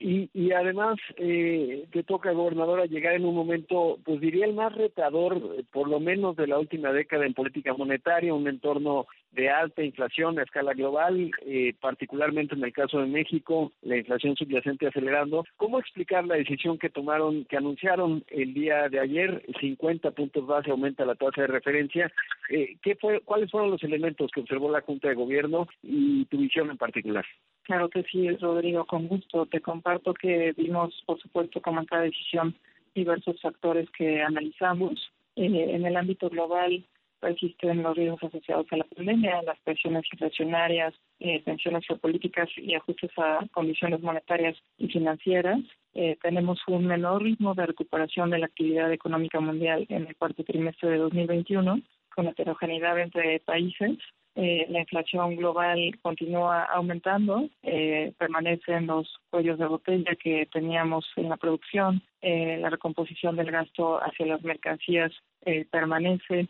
[0.01, 4.73] Y, y además eh, te toca, gobernadora, llegar en un momento, pues diría el más
[4.73, 9.49] retador, eh, por lo menos de la última década en política monetaria, un entorno de
[9.49, 14.87] alta inflación a escala global, eh, particularmente en el caso de México, la inflación subyacente
[14.87, 15.43] acelerando.
[15.57, 20.71] ¿Cómo explicar la decisión que tomaron, que anunciaron el día de ayer, 50 puntos base
[20.71, 22.09] aumenta la tasa de referencia?
[22.49, 26.37] Eh, ¿qué fue, ¿Cuáles fueron los elementos que observó la Junta de Gobierno y tu
[26.37, 27.25] visión en particular?
[27.69, 29.45] Claro que sí, Rodrigo, con gusto.
[29.45, 32.55] Te comparto que vimos, por supuesto, como en cada decisión,
[32.95, 35.11] diversos factores que analizamos.
[35.35, 36.83] Eh, en el ámbito global
[37.19, 43.11] persisten los riesgos asociados a la pandemia, las presiones inflacionarias, eh, tensiones geopolíticas y ajustes
[43.17, 45.59] a condiciones monetarias y financieras.
[45.93, 50.43] Eh, tenemos un menor ritmo de recuperación de la actividad económica mundial en el cuarto
[50.43, 51.81] trimestre de 2021,
[52.15, 53.99] con heterogeneidad entre países
[54.35, 61.29] eh, la inflación global continúa aumentando, eh, permanecen los cuellos de botella que teníamos en
[61.29, 65.11] la producción, eh, la recomposición del gasto hacia las mercancías
[65.45, 66.47] eh, permanece,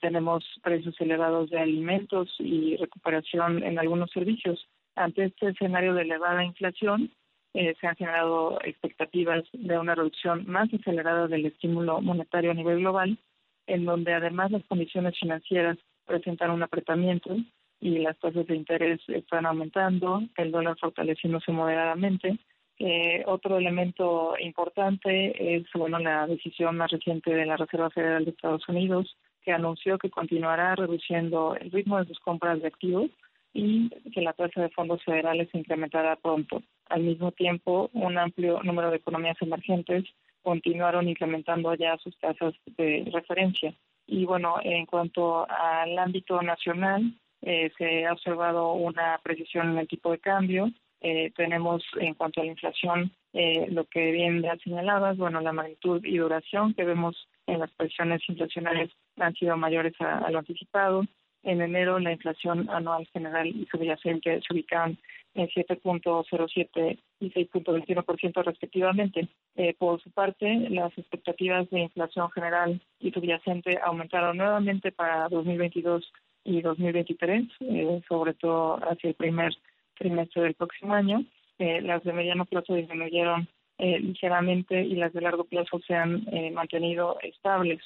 [0.00, 4.66] tenemos precios elevados de alimentos y recuperación en algunos servicios.
[4.94, 7.12] Ante este escenario de elevada inflación,
[7.52, 13.18] se han generado expectativas de una reducción más acelerada del estímulo monetario a nivel global,
[13.66, 17.36] en donde además las condiciones financieras presentan un apretamiento
[17.80, 22.38] y las tasas de interés están aumentando, el dólar fortaleciéndose moderadamente.
[22.78, 28.30] Eh, otro elemento importante es bueno la decisión más reciente de la Reserva Federal de
[28.30, 33.10] Estados Unidos que anunció que continuará reduciendo el ritmo de sus compras de activos
[33.54, 36.62] y que la tasa de fondos federales se incrementará pronto.
[36.88, 40.04] Al mismo tiempo, un amplio número de economías emergentes
[40.42, 43.72] continuaron incrementando ya sus tasas de referencia.
[44.06, 49.88] Y bueno, en cuanto al ámbito nacional, eh, se ha observado una precisión en el
[49.88, 50.70] tipo de cambio.
[51.00, 55.52] Eh, tenemos en cuanto a la inflación eh, lo que bien ya señalabas, bueno, la
[55.52, 61.04] magnitud y duración que vemos en las presiones inflacionarias han sido mayores a lo anticipado.
[61.46, 64.98] En enero la inflación anual general y subyacente se ubicaban
[65.36, 69.28] en 7.07 y 6.21% respectivamente.
[69.54, 76.12] Eh, por su parte, las expectativas de inflación general y subyacente aumentaron nuevamente para 2022
[76.42, 79.54] y 2023, eh, sobre todo hacia el primer
[79.94, 81.24] trimestre del próximo año.
[81.60, 87.18] Eh, las de mediano plazo disminuyeron ligeramente y las de largo plazo se han mantenido
[87.22, 87.82] estables.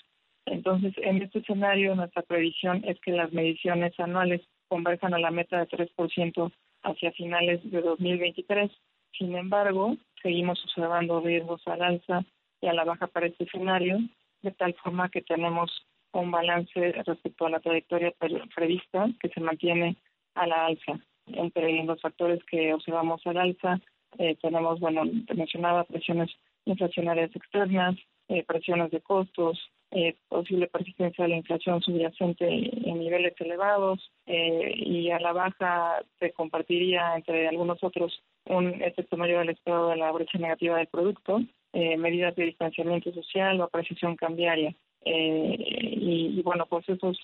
[0.46, 5.58] Entonces, en este escenario, nuestra previsión es que las mediciones anuales converjan a la meta
[5.58, 8.70] de 3% hacia finales de 2023.
[9.18, 12.24] Sin embargo, seguimos observando riesgos al alza
[12.60, 13.98] y a la baja para este escenario,
[14.42, 15.70] de tal forma que tenemos
[16.12, 18.12] un balance respecto a la trayectoria
[18.54, 19.96] prevista que se mantiene
[20.34, 20.98] a la alza.
[21.26, 23.80] Entre los factores que observamos al alza,
[24.18, 25.02] eh, tenemos, bueno,
[25.34, 26.30] mencionaba presiones
[26.64, 27.96] inflacionarias externas,
[28.28, 29.58] eh, presiones de costos,
[29.92, 36.04] eh, posible persistencia de la inflación subyacente en niveles elevados eh, y a la baja
[36.20, 40.86] se compartiría entre algunos otros un efecto mayor al estado de la brecha negativa del
[40.86, 41.40] producto,
[41.72, 44.74] eh, medidas de distanciamiento social o apreciación cambiaria.
[45.04, 47.18] Y, y, bueno, pues esos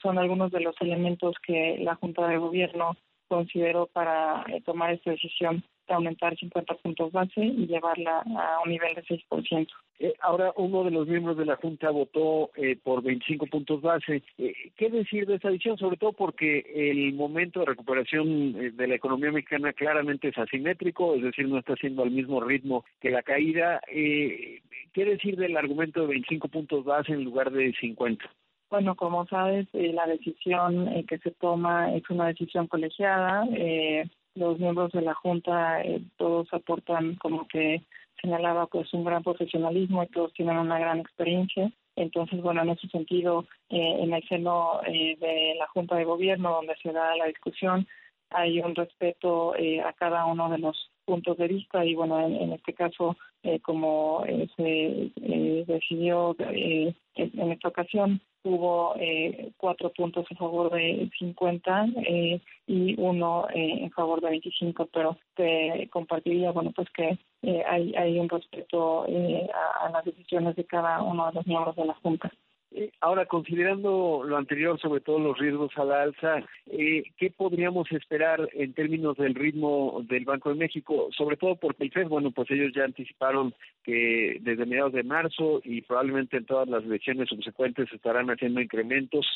[0.00, 5.64] son algunos de los elementos que la Junta de Gobierno consideró para tomar esta decisión
[5.88, 9.68] de aumentar 50 puntos base y llevarla a un nivel de 6%.
[10.00, 14.22] Eh, ahora, uno de los miembros de la Junta votó eh, por 25 puntos base.
[14.38, 15.76] Eh, ¿Qué decir de esta decisión?
[15.76, 21.14] Sobre todo porque el momento de recuperación eh, de la economía mexicana claramente es asimétrico,
[21.14, 23.80] es decir, no está siendo al mismo ritmo que la caída.
[23.90, 24.60] Eh,
[24.92, 28.24] ¿Qué decir del argumento de 25 puntos base en lugar de 50?
[28.70, 33.46] Bueno, como sabes, eh, la decisión eh, que se toma es una decisión colegiada.
[33.52, 34.06] Eh,
[34.38, 37.82] los miembros de la Junta eh, todos aportan, como que
[38.20, 41.70] señalaba, pues un gran profesionalismo y todos tienen una gran experiencia.
[41.96, 46.52] Entonces, bueno, en ese sentido, eh, en el seno eh, de la Junta de Gobierno,
[46.52, 47.86] donde se da la discusión,
[48.30, 52.36] hay un respeto eh, a cada uno de los puntos de vista y bueno, en,
[52.36, 59.52] en este caso, eh, como eh, se eh, decidió eh, en esta ocasión, hubo eh,
[59.56, 65.88] cuatro puntos a favor de 50 eh, y uno en favor de 25, pero te
[65.90, 67.18] compartiría, bueno, pues que
[67.66, 71.84] hay, hay un respeto a, a las decisiones de cada uno de los miembros de
[71.86, 72.32] la Junta.
[72.70, 77.90] Eh, Ahora, considerando lo anterior, sobre todo los riesgos a la alza, eh, ¿qué podríamos
[77.92, 81.08] esperar en términos del ritmo del Banco de México?
[81.16, 83.54] Sobre todo porque el FED, bueno, pues ellos ya anticiparon
[83.84, 89.26] que desde mediados de marzo y probablemente en todas las elecciones subsecuentes estarán haciendo incrementos.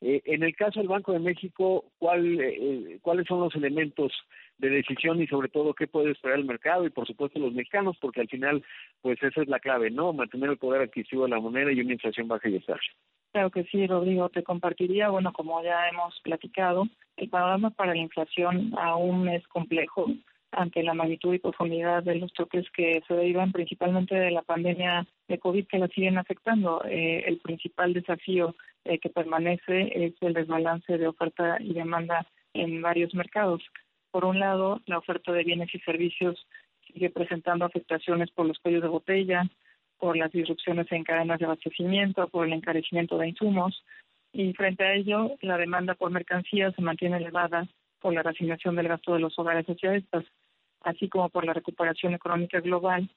[0.00, 4.12] Eh, en el caso del Banco de México, ¿cuál, eh, ¿cuáles son los elementos
[4.60, 7.96] de decisión y sobre todo qué puede esperar el mercado y por supuesto los mexicanos?
[8.00, 8.62] Porque al final,
[9.02, 10.12] pues esa es la clave, ¿no?
[10.12, 12.82] Mantener el poder adquisitivo de la moneda y una inflación baja y estable.
[13.32, 18.00] Claro que sí, Rodrigo, te compartiría, bueno, como ya hemos platicado, el panorama para la
[18.00, 20.06] inflación aún es complejo
[20.52, 25.06] ante la magnitud y profundidad de los choques que se derivan principalmente de la pandemia
[25.28, 26.82] de COVID que la siguen afectando.
[26.86, 32.82] Eh, el principal desafío eh, que permanece es el desbalance de oferta y demanda en
[32.82, 33.62] varios mercados.
[34.10, 36.46] Por un lado, la oferta de bienes y servicios
[36.86, 39.48] sigue presentando afectaciones por los cuellos de botella,
[39.98, 43.84] por las disrupciones en cadenas de abastecimiento, por el encarecimiento de insumos
[44.32, 47.66] y frente a ello la demanda por mercancías se mantiene elevada
[48.00, 50.24] por la reasignación del gasto de los hogares hacia estas,
[50.82, 53.10] así como por la recuperación económica global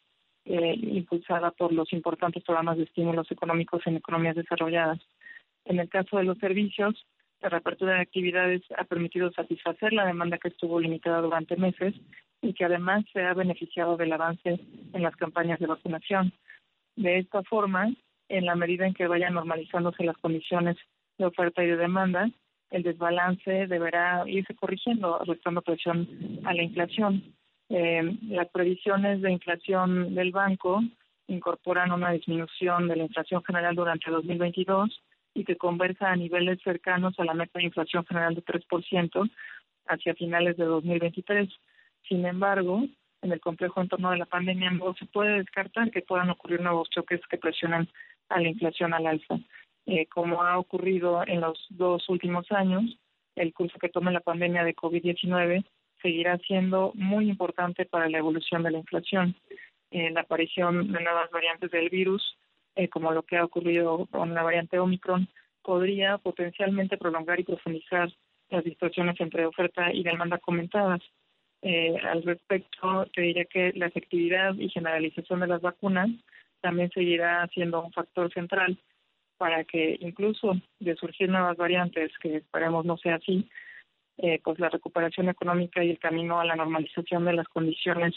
[0.45, 4.99] eh, impulsada por los importantes programas de estímulos económicos en economías desarrolladas.
[5.65, 7.05] En el caso de los servicios,
[7.43, 11.93] la reapertura de actividades ha permitido satisfacer la demanda que estuvo limitada durante meses
[12.41, 14.59] y que además se ha beneficiado del avance
[14.93, 16.31] en las campañas de vacunación.
[16.95, 17.93] De esta forma,
[18.29, 20.77] en la medida en que vayan normalizándose las condiciones
[21.17, 22.29] de oferta y de demanda,
[22.71, 26.07] el desbalance deberá irse corrigiendo, restando presión
[26.45, 27.35] a la inflación.
[27.69, 30.81] Eh, las previsiones de inflación del banco
[31.27, 35.03] incorporan una disminución de la inflación general durante 2022
[35.33, 39.29] y que conversa a niveles cercanos a la meta de inflación general de 3%
[39.87, 41.49] hacia finales de 2023.
[42.07, 42.83] Sin embargo,
[43.21, 46.89] en el complejo entorno de la pandemia no se puede descartar que puedan ocurrir nuevos
[46.89, 47.87] choques que presionan
[48.29, 49.39] a la inflación al alza.
[49.85, 52.83] Eh, como ha ocurrido en los dos últimos años,
[53.35, 55.65] el curso que tome la pandemia de COVID-19
[56.01, 59.35] seguirá siendo muy importante para la evolución de la inflación.
[59.91, 62.37] Eh, la aparición de nuevas variantes del virus,
[62.75, 65.27] eh, como lo que ha ocurrido con la variante Omicron,
[65.61, 68.09] podría potencialmente prolongar y profundizar
[68.49, 71.01] las distorsiones entre oferta y demanda comentadas.
[71.61, 76.09] Eh, al respecto, te diría que la efectividad y generalización de las vacunas
[76.61, 78.77] también seguirá siendo un factor central
[79.37, 83.49] para que incluso de surgir nuevas variantes, que esperemos no sea así,
[84.17, 88.13] eh, pues la recuperación económica y el camino a la normalización de las condiciones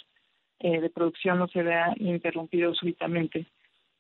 [0.59, 3.47] eh, de producción no se vea interrumpido súbitamente.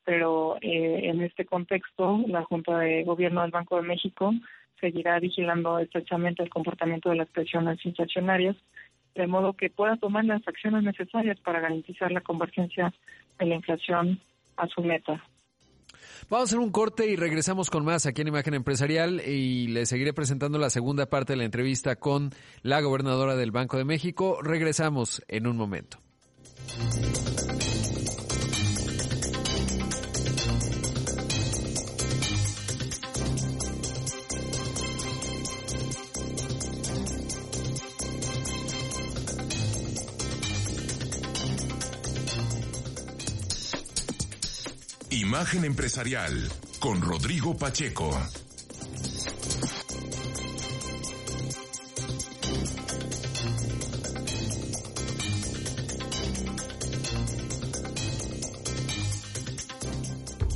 [0.07, 4.33] Pero eh, en este contexto, la Junta de Gobierno del Banco de México
[4.81, 8.57] seguirá vigilando estrechamente el comportamiento de las presiones inflacionarias,
[9.16, 12.95] de modo que pueda tomar las acciones necesarias para garantizar la convergencia
[13.38, 14.21] de la inflación
[14.57, 15.23] a su meta.
[16.31, 19.87] Vamos a hacer un corte y regresamos con más aquí en Imagen Empresarial y le
[19.87, 22.31] seguiré presentando la segunda parte de la entrevista con
[22.62, 24.38] la gobernadora del Banco de México.
[24.42, 25.99] Regresamos en un momento.
[45.37, 46.50] Imagen Empresarial
[46.81, 48.08] con Rodrigo Pacheco.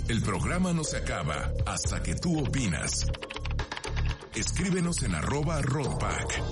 [0.08, 3.04] El programa no se acaba hasta que tú opinas.
[4.34, 6.42] Escríbenos en arroba roadback.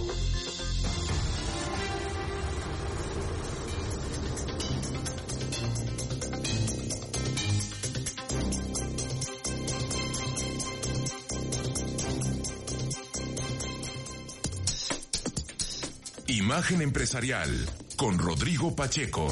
[16.59, 17.49] Imagen empresarial
[17.95, 19.29] con Rodrigo Pacheco.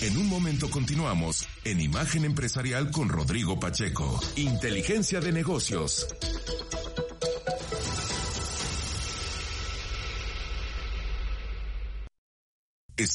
[0.00, 4.18] En un momento continuamos en Imagen Empresarial con Rodrigo Pacheco.
[4.36, 6.06] Inteligencia de negocios.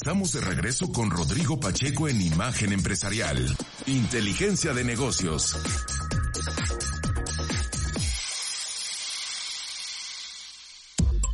[0.04, 3.38] Estamos de regreso con Rodrigo Pacheco en Imagen Empresarial.
[3.86, 5.56] Inteligencia de negocios.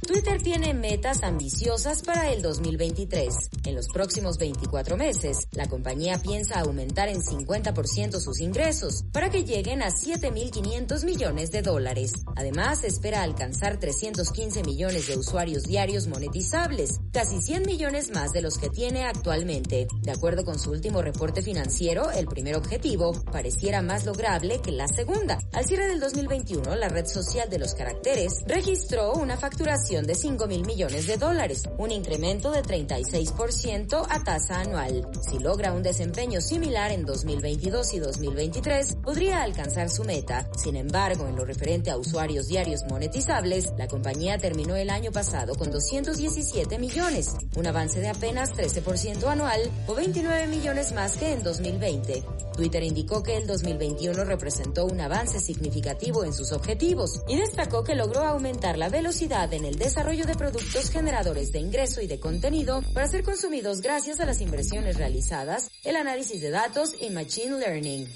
[0.07, 3.51] Twitter tiene metas ambiciosas para el 2023.
[3.65, 9.45] En los próximos 24 meses, la compañía piensa aumentar en 50% sus ingresos para que
[9.45, 12.13] lleguen a 7.500 millones de dólares.
[12.37, 18.57] Además, espera alcanzar 315 millones de usuarios diarios monetizables, casi 100 millones más de los
[18.57, 19.87] que tiene actualmente.
[20.01, 24.89] De acuerdo con su último reporte financiero, el primer objetivo pareciera más lograble que la
[24.89, 25.39] segunda.
[25.53, 30.47] Al cierre del 2021, la red social de los caracteres registró una facturación de 5
[30.47, 33.50] mil millones de dólares, un incremento de 36%
[34.09, 35.09] a tasa anual.
[35.29, 40.49] Si logra un desempeño similar en 2022 y 2023, podría alcanzar su meta.
[40.57, 45.57] Sin embargo, en lo referente a usuarios diarios monetizables, la compañía terminó el año pasado
[45.57, 51.43] con 217 millones, un avance de apenas 13% anual o 29 millones más que en
[51.43, 52.23] 2020.
[52.57, 57.95] Twitter indicó que el 2021 representó un avance significativo en sus objetivos y destacó que
[57.95, 62.83] logró aumentar la velocidad en el desarrollo de productos generadores de ingreso y de contenido
[62.93, 63.40] para ser consumidos
[63.83, 68.07] gracias a las inversiones realizadas, el análisis de datos y machine learning.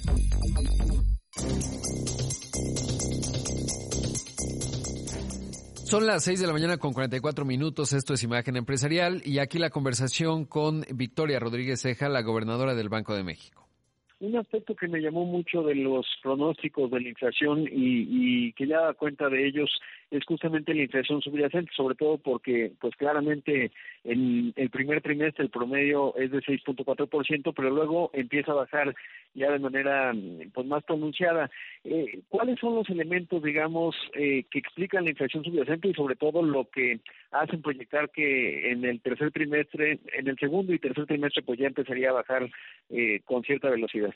[5.84, 9.58] Son las 6 de la mañana con 44 minutos, esto es Imagen Empresarial y aquí
[9.58, 13.63] la conversación con Victoria Rodríguez Ceja, la gobernadora del Banco de México.
[14.24, 18.66] Un aspecto que me llamó mucho de los pronósticos de la inflación y, y que
[18.66, 19.70] ya da cuenta de ellos
[20.10, 23.70] es justamente la inflación subyacente, sobre todo porque, pues claramente,
[24.04, 28.94] en el primer trimestre el promedio es de 6.4%, pero luego empieza a bajar
[29.34, 30.14] ya de manera
[30.52, 31.50] pues más pronunciada.
[31.84, 36.42] Eh, ¿Cuáles son los elementos, digamos, eh, que explican la inflación subyacente y sobre todo
[36.42, 37.00] lo que
[37.32, 41.66] hacen proyectar que en el tercer trimestre, en el segundo y tercer trimestre, pues ya
[41.66, 42.48] empezaría a bajar
[42.90, 44.13] eh, con cierta velocidad?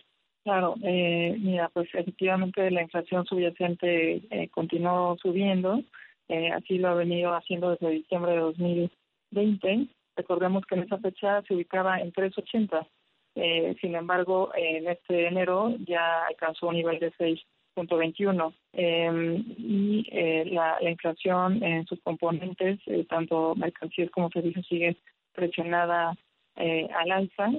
[0.48, 5.82] Claro, eh, mira, pues efectivamente la inflación subyacente eh, continuó subiendo,
[6.26, 9.88] eh, así lo ha venido haciendo desde diciembre de 2020.
[10.16, 12.88] Recordemos que en esa fecha se ubicaba en 3.80.
[13.34, 20.44] Eh, sin embargo, en este enero ya alcanzó un nivel de 6.21 eh, y eh,
[20.46, 24.96] la, la, inflación en sus componentes, eh, tanto mercancías como servicios, sigue
[25.34, 26.16] presionada
[26.56, 27.50] eh, al alza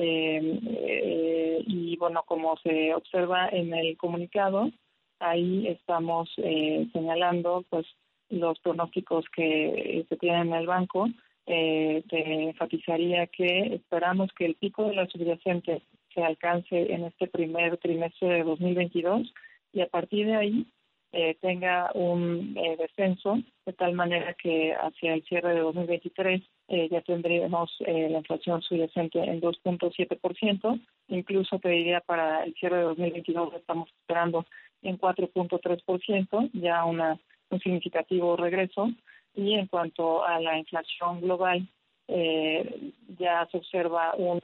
[0.00, 4.70] eh, eh, y bueno, como se observa en el comunicado,
[5.18, 7.86] ahí estamos eh, señalando pues
[8.28, 11.08] los pronósticos que se tienen en el banco.
[11.46, 15.82] Eh, te enfatizaría que esperamos que el pico de la subyacente
[16.14, 19.32] se alcance en este primer trimestre de 2022
[19.72, 20.66] y a partir de ahí
[21.12, 26.88] eh, tenga un eh, descenso de tal manera que hacia el cierre de 2023 eh,
[26.90, 32.82] ya tendríamos eh, la inflación subyacente en 2.7%, incluso te diría para el cierre de
[32.82, 34.44] 2022 estamos esperando
[34.82, 37.18] en 4.3%, ya una,
[37.50, 38.90] un significativo regreso,
[39.34, 41.66] y en cuanto a la inflación global,
[42.08, 44.40] eh, ya se observa un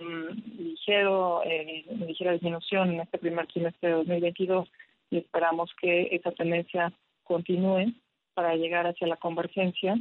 [0.58, 4.68] ligero, eh, una ligera disminución en este primer trimestre de 2022
[5.10, 6.92] y esperamos que esa tendencia
[7.22, 7.92] continúe
[8.34, 9.94] para llegar hacia la convergencia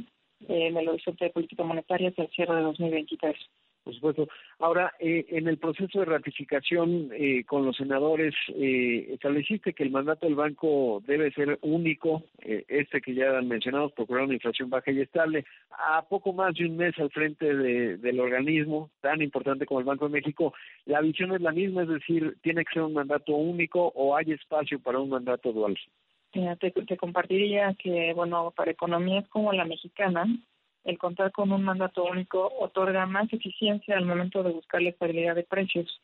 [0.48, 3.36] eh, en el horizonte de política monetaria hacia el cierre de 2023.
[3.84, 4.28] Por supuesto.
[4.60, 9.90] Ahora, eh, en el proceso de ratificación eh, con los senadores, eh, estableciste que el
[9.90, 14.70] mandato del banco debe ser único, eh, este que ya han mencionado, procurar una inflación
[14.70, 15.44] baja y estable.
[15.70, 19.86] A poco más de un mes al frente de, del organismo tan importante como el
[19.86, 20.54] Banco de México,
[20.86, 24.32] la visión es la misma, es decir, tiene que ser un mandato único o hay
[24.32, 25.78] espacio para un mandato dual.
[26.32, 30.26] Te, te compartiría que, bueno, para economías como la mexicana,
[30.84, 35.34] el contar con un mandato único otorga más eficiencia al momento de buscar la estabilidad
[35.34, 36.00] de precios.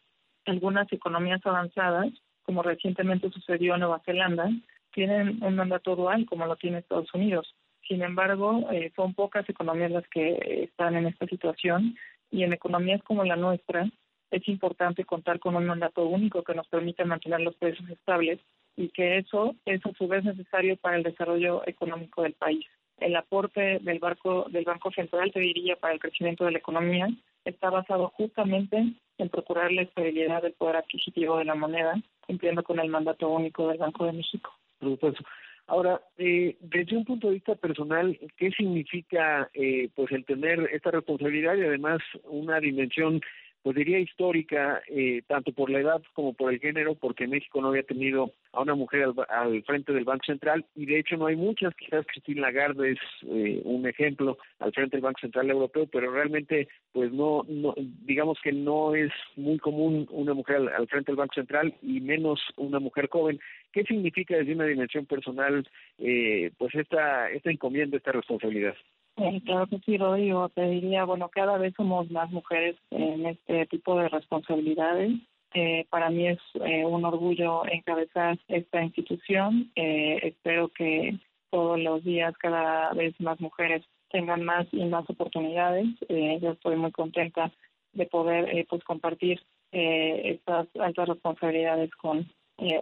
[0.47, 2.09] Algunas economías avanzadas,
[2.43, 4.51] como recientemente sucedió en Nueva Zelanda,
[4.93, 7.55] tienen un mandato dual como lo tiene Estados Unidos.
[7.87, 11.97] Sin embargo, eh, son pocas economías las que están en esta situación
[12.31, 13.89] y en economías como la nuestra
[14.31, 18.39] es importante contar con un mandato único que nos permita mantener los precios estables
[18.77, 22.65] y que eso es a su vez necesario para el desarrollo económico del país.
[23.01, 27.09] El aporte del Banco, del Banco Central, te diría, para el crecimiento de la economía
[27.45, 32.79] está basado justamente en procurar la estabilidad del poder adquisitivo de la moneda, cumpliendo con
[32.79, 34.51] el mandato único del Banco de México.
[34.79, 35.25] Por supuesto.
[35.67, 40.91] Ahora, eh, desde un punto de vista personal, ¿qué significa eh, pues el tener esta
[40.91, 43.21] responsabilidad y además una dimensión
[43.63, 47.69] pues diría histórica, eh, tanto por la edad como por el género, porque México no
[47.69, 51.37] había tenido a una mujer al, frente del Banco Central y de hecho no hay
[51.37, 56.11] muchas, quizás Christine Lagarde es eh, un ejemplo al frente del Banco Central Europeo, pero
[56.11, 61.19] realmente pues no, no digamos que no es muy común una mujer al, frente del
[61.19, 63.39] Banco Central y menos una mujer joven.
[63.73, 68.75] ¿Qué significa desde una dimensión personal eh, pues esta, esta encomienda, esta responsabilidad?
[69.21, 70.49] Eh, claro que sí, Rodrigo.
[70.49, 75.13] Te diría, bueno, cada vez somos más mujeres en este tipo de responsabilidades.
[75.53, 79.71] Eh, para mí es eh, un orgullo encabezar esta institución.
[79.77, 81.19] Eh, espero que
[81.51, 85.87] todos los días cada vez más mujeres tengan más y más oportunidades.
[86.09, 87.53] Eh, yo estoy muy contenta
[87.93, 89.43] de poder pues compartir
[89.73, 92.29] estas altas responsabilidades con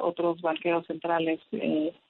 [0.00, 1.40] otros banqueros centrales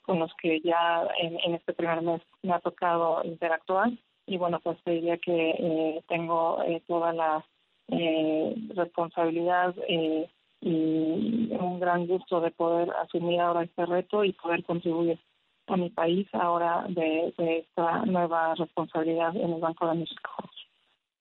[0.02, 3.90] con los que ya en, este primer mes me ha tocado interactuar
[4.28, 7.44] y bueno, pues te diría que eh, tengo eh, toda la
[7.88, 10.28] eh, responsabilidad eh,
[10.60, 15.18] y un gran gusto de poder asumir ahora este reto y poder contribuir
[15.68, 20.30] a mi país ahora de, esta nueva responsabilidad en el Banco de México.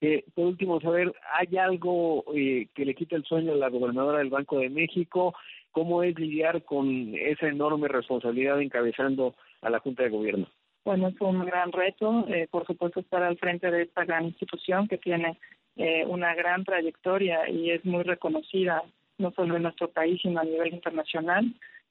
[0.01, 4.19] Eh, por último, saber, ¿hay algo eh, que le quita el sueño a la gobernadora
[4.19, 5.33] del Banco de México?
[5.71, 10.47] ¿Cómo es lidiar con esa enorme responsabilidad encabezando a la Junta de Gobierno?
[10.87, 14.87] Bueno, es un gran reto, eh, por supuesto, estar al frente de esta gran institución
[14.87, 15.37] que tiene
[15.75, 18.83] eh, una gran trayectoria y es muy reconocida
[19.17, 21.43] no solo en nuestro país, sino a nivel internacional.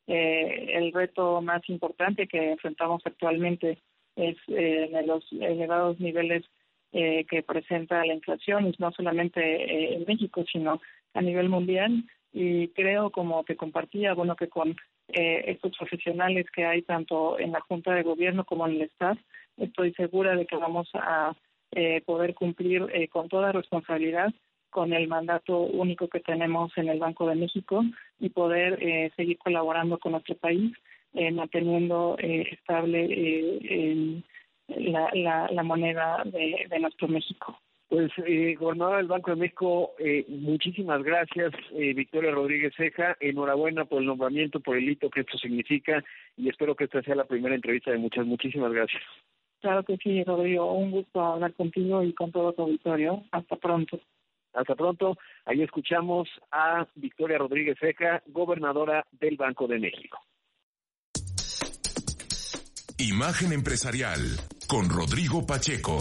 [0.06, 3.82] Eh, el reto más importante que enfrentamos actualmente
[4.16, 6.44] es eh, los elevados niveles
[6.92, 10.80] eh, que presenta la inflación, no solamente eh, en México, sino
[11.12, 12.02] a nivel mundial.
[12.32, 14.74] Y creo, como te compartía, bueno, que con
[15.08, 19.18] eh, estos profesionales que hay tanto en la Junta de Gobierno como en el staff,
[19.56, 21.34] estoy segura de que vamos a
[21.72, 24.32] eh, poder cumplir eh, con toda responsabilidad
[24.76, 27.82] con el mandato único que tenemos en el Banco de México
[28.20, 30.70] y poder eh, seguir colaborando con nuestro país,
[31.14, 34.22] eh, manteniendo eh, estable
[34.68, 37.58] la, la, la, moneda de nuestro México.
[37.88, 43.16] Pues, eh, gobernador del Banco de México, eh, muchísimas gracias, eh, Victoria Rodríguez Ceja.
[43.20, 46.02] Enhorabuena por el nombramiento, por el hito que esto significa
[46.36, 48.26] y espero que esta sea la primera entrevista de muchas.
[48.26, 49.02] Muchísimas gracias.
[49.60, 50.72] Claro que sí, Rodrigo.
[50.72, 53.22] Un gusto hablar contigo y con todo tu auditorio.
[53.30, 54.00] Hasta pronto.
[54.52, 55.16] Hasta pronto.
[55.44, 60.18] Ahí escuchamos a Victoria Rodríguez Ceja, gobernadora del Banco de México.
[62.98, 64.20] Imagen empresarial
[64.66, 65.98] con Rodrigo Pacheco.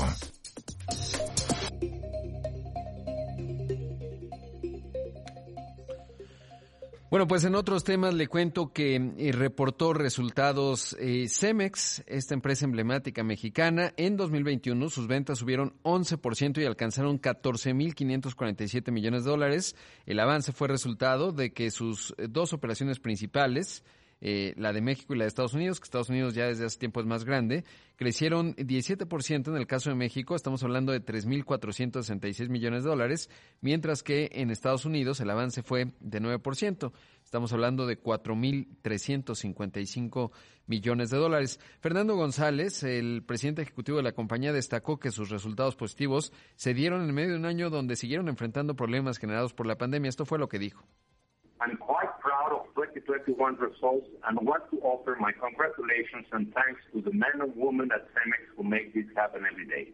[7.16, 12.66] Bueno, pues en otros temas le cuento que eh, reportó resultados eh, Cemex, esta empresa
[12.66, 13.93] emblemática mexicana.
[13.95, 19.78] En 2021 sus ventas subieron 11% y alcanzaron 14.547 millones de dólares.
[20.05, 23.86] El avance fue resultado de que sus eh, dos operaciones principales,
[24.28, 26.80] eh, la de México y la de Estados Unidos, que Estados Unidos ya desde hace
[26.80, 27.63] tiempo es más grande,
[27.95, 33.30] crecieron 17% en el caso de México, estamos hablando de 3.466 millones de dólares,
[33.61, 36.91] mientras que en Estados Unidos el avance fue de 9%.
[37.23, 40.32] Estamos hablando de 4.355
[40.65, 41.59] millones de dólares.
[41.80, 47.07] Fernando González, el presidente ejecutivo de la compañía, destacó que sus resultados positivos se dieron
[47.07, 50.09] en medio de un año donde siguieron enfrentando problemas generados por la pandemia.
[50.09, 50.84] Esto fue lo que dijo.
[52.76, 57.89] 2021 results and want to offer my congratulations and thanks to the men and women
[57.93, 59.91] at Cemex who make this happen every day.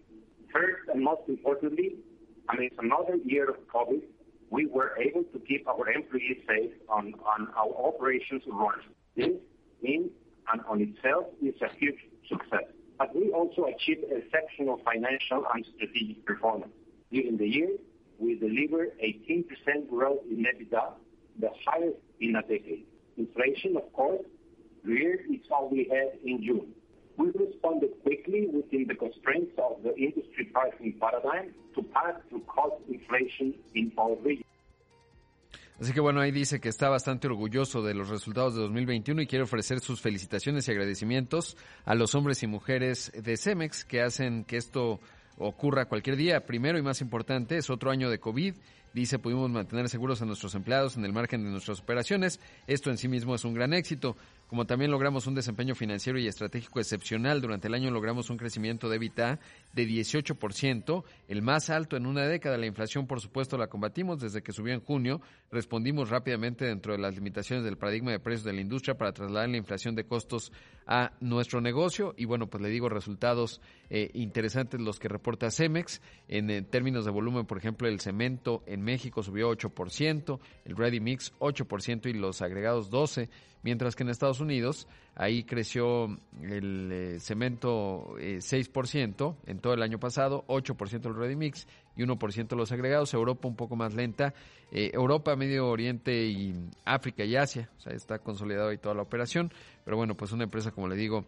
[0.52, 1.96] First and most importantly,
[2.50, 4.02] amidst another year of COVID,
[4.50, 8.90] we were able to keep our employees safe on, on our operations running.
[9.16, 9.38] This
[9.84, 10.10] in
[10.52, 12.66] and on itself is a huge success.
[12.98, 16.74] But we also achieved exceptional financial and strategic performance.
[17.12, 17.78] During the year,
[18.20, 20.94] we delivered 18% growth in EBITDA,
[21.40, 22.86] the highest in a decade.
[23.18, 24.26] Inflation, of course,
[24.84, 26.74] reared its ugly head in June.
[27.18, 32.76] We responded quickly within the constraints of the industry pricing paradigm to pass through cost
[32.90, 33.92] inflation in.
[35.80, 39.28] Así que bueno, ahí dice que está bastante orgulloso de los resultados de 2021 y
[39.28, 44.44] quiere ofrecer sus felicitaciones y agradecimientos a los hombres y mujeres de Cemex que hacen
[44.44, 45.00] que esto
[45.40, 46.46] ocurra cualquier día.
[46.46, 48.54] Primero y más importante, es otro año de COVID
[48.94, 52.42] Dice, pudimos mantener seguros a nuestros empleados en el margen de nuestras operaciones.
[52.68, 54.18] Esto en sí mismo es un gran éxito.
[54.48, 58.90] Como también logramos un desempeño financiero y estratégico excepcional, durante el año logramos un crecimiento
[58.90, 59.40] de EBITDA
[59.72, 62.58] de 18%, el más alto en una década.
[62.58, 65.22] La inflación, por supuesto, la combatimos desde que subió en junio.
[65.54, 69.48] Respondimos rápidamente dentro de las limitaciones del paradigma de precios de la industria para trasladar
[69.48, 70.52] la inflación de costos
[70.86, 72.14] a nuestro negocio.
[72.18, 76.02] Y bueno, pues le digo resultados eh, interesantes los que reporta Cemex.
[76.28, 81.00] En, en términos de volumen, por ejemplo, el cemento en México subió 8%, el ready
[81.00, 83.30] mix 8% y los agregados 12%
[83.64, 86.06] mientras que en Estados Unidos ahí creció
[86.42, 92.04] el eh, cemento eh, 6% en todo el año pasado, 8% el ready mix y
[92.04, 94.34] 1% los agregados, Europa un poco más lenta,
[94.72, 96.56] eh, Europa, Medio Oriente y
[96.86, 99.52] África y Asia, o sea, está consolidado ahí toda la operación,
[99.84, 101.26] pero bueno, pues una empresa, como le digo,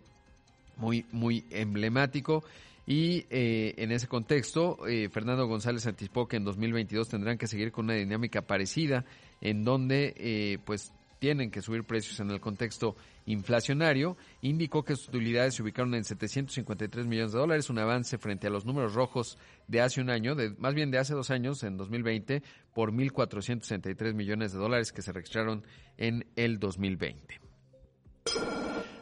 [0.78, 2.44] muy, muy emblemático.
[2.86, 7.72] Y eh, en ese contexto, eh, Fernando González anticipó que en 2022 tendrán que seguir
[7.72, 9.06] con una dinámica parecida,
[9.40, 15.08] en donde eh, pues tienen que subir precios en el contexto inflacionario, indicó que sus
[15.08, 19.38] utilidades se ubicaron en 753 millones de dólares, un avance frente a los números rojos
[19.70, 24.14] de hace un año, de, más bien de hace dos años, en 2020, por 1.463
[24.14, 25.64] millones de dólares que se registraron
[25.96, 27.40] en el 2020.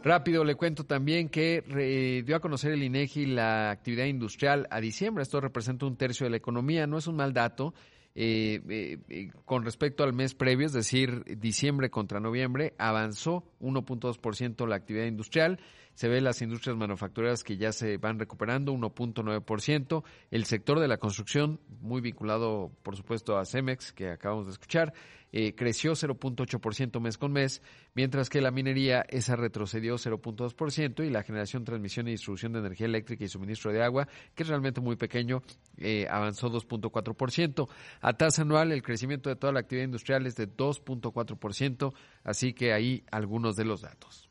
[0.03, 4.81] Rápido le cuento también que eh, dio a conocer el INEGI la actividad industrial a
[4.81, 5.21] diciembre.
[5.21, 6.87] Esto representa un tercio de la economía.
[6.87, 7.73] No es un mal dato.
[8.13, 14.67] Eh, eh, eh, con respecto al mes previo, es decir, diciembre contra noviembre, avanzó 1.2%
[14.67, 15.59] la actividad industrial.
[15.93, 20.03] Se ve las industrias manufactureras que ya se van recuperando, 1.9%.
[20.31, 24.93] El sector de la construcción, muy vinculado, por supuesto, a Cemex, que acabamos de escuchar,
[25.33, 27.61] eh, creció 0.8% mes con mes,
[27.93, 32.87] mientras que la minería, esa retrocedió 0.2% y la generación, transmisión y distribución de energía
[32.87, 35.41] eléctrica y suministro de agua, que es realmente muy pequeño,
[35.77, 37.69] eh, avanzó 2.4%.
[38.01, 42.73] A tasa anual, el crecimiento de toda la actividad industrial es de 2.4%, así que
[42.73, 44.30] ahí algunos de los datos.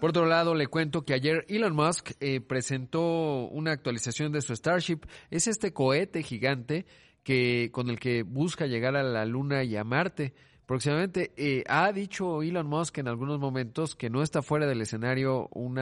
[0.00, 4.54] Por otro lado, le cuento que ayer Elon Musk eh, presentó una actualización de su
[4.54, 5.00] Starship.
[5.30, 6.86] Es este cohete gigante
[7.24, 10.34] que con el que busca llegar a la Luna y a Marte.
[10.66, 15.48] Próximamente eh, ha dicho Elon Musk en algunos momentos que no está fuera del escenario
[15.52, 15.80] un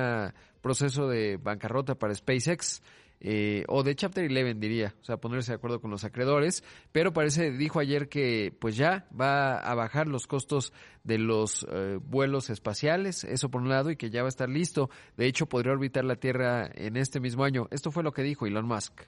[0.62, 2.82] proceso de bancarrota para SpaceX.
[3.20, 6.62] Eh, o de Chapter 11 diría, o sea, ponerse de acuerdo con los acreedores,
[6.92, 11.98] pero parece, dijo ayer que pues ya va a bajar los costos de los eh,
[12.02, 14.90] vuelos espaciales, eso por un lado, y que ya va a estar listo.
[15.16, 17.68] De hecho, podría orbitar la Tierra en este mismo año.
[17.70, 19.02] Esto fue lo que dijo Elon Musk.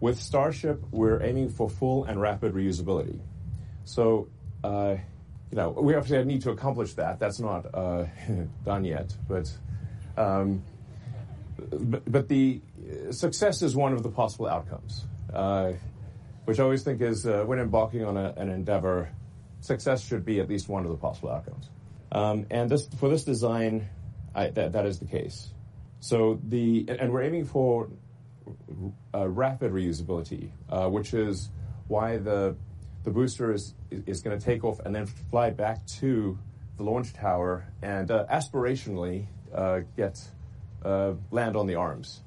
[0.00, 3.18] With Starship, we're aiming for full and rapid reusability.
[3.84, 4.28] So,
[4.62, 4.96] uh,
[5.50, 7.18] you know, we obviously need to accomplish that.
[7.18, 8.04] That's not uh,
[8.64, 9.50] done yet, but,
[10.16, 10.62] um,
[11.58, 12.60] but, but the
[13.10, 15.72] success is one of the possible outcomes, uh,
[16.44, 19.10] which I always think is uh, when embarking on a, an endeavor,
[19.60, 21.68] success should be at least one of the possible outcomes.
[22.10, 23.88] Um, and this, for this design,
[24.34, 25.52] I, that, that is the case.
[26.00, 27.88] So the and we're aiming for
[29.12, 31.50] uh, rapid reusability, uh, which is
[31.88, 32.56] why the
[33.02, 36.38] the booster is is going to take off and then fly back to
[36.76, 40.20] the launch tower and uh, aspirationally uh, get
[40.84, 42.22] land on the arms.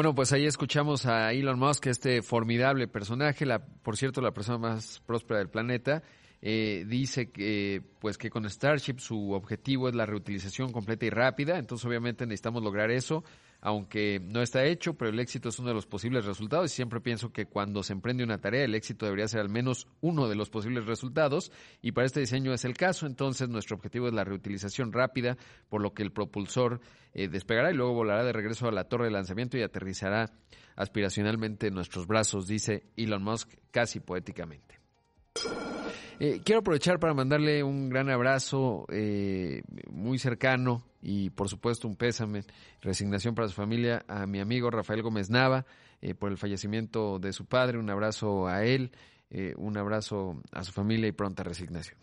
[0.00, 4.56] Bueno, pues ahí escuchamos a Elon Musk, este formidable personaje, la, por cierto, la persona
[4.56, 6.02] más próspera del planeta.
[6.40, 11.58] Eh, dice que pues que con Starship su objetivo es la reutilización completa y rápida,
[11.58, 13.24] entonces obviamente necesitamos lograr eso,
[13.60, 16.72] aunque no está hecho, pero el éxito es uno de los posibles resultados.
[16.72, 19.86] Y siempre pienso que cuando se emprende una tarea el éxito debería ser al menos
[20.00, 21.52] uno de los posibles resultados.
[21.82, 25.36] Y para este diseño es el caso, entonces nuestro objetivo es la reutilización rápida,
[25.68, 26.80] por lo que el propulsor
[27.12, 30.30] eh, despegará y luego volará de regreso a la torre de lanzamiento y aterrizará
[30.76, 34.78] aspiracionalmente en nuestros brazos, dice Elon Musk casi poéticamente.
[36.18, 41.96] Eh, quiero aprovechar para mandarle un gran abrazo eh, muy cercano y por supuesto un
[41.96, 42.44] pésame,
[42.80, 45.66] resignación para su familia a mi amigo Rafael Gómez Nava
[46.02, 48.92] eh, por el fallecimiento de su padre, un abrazo a él,
[49.30, 51.98] eh, un abrazo a su familia y pronta resignación.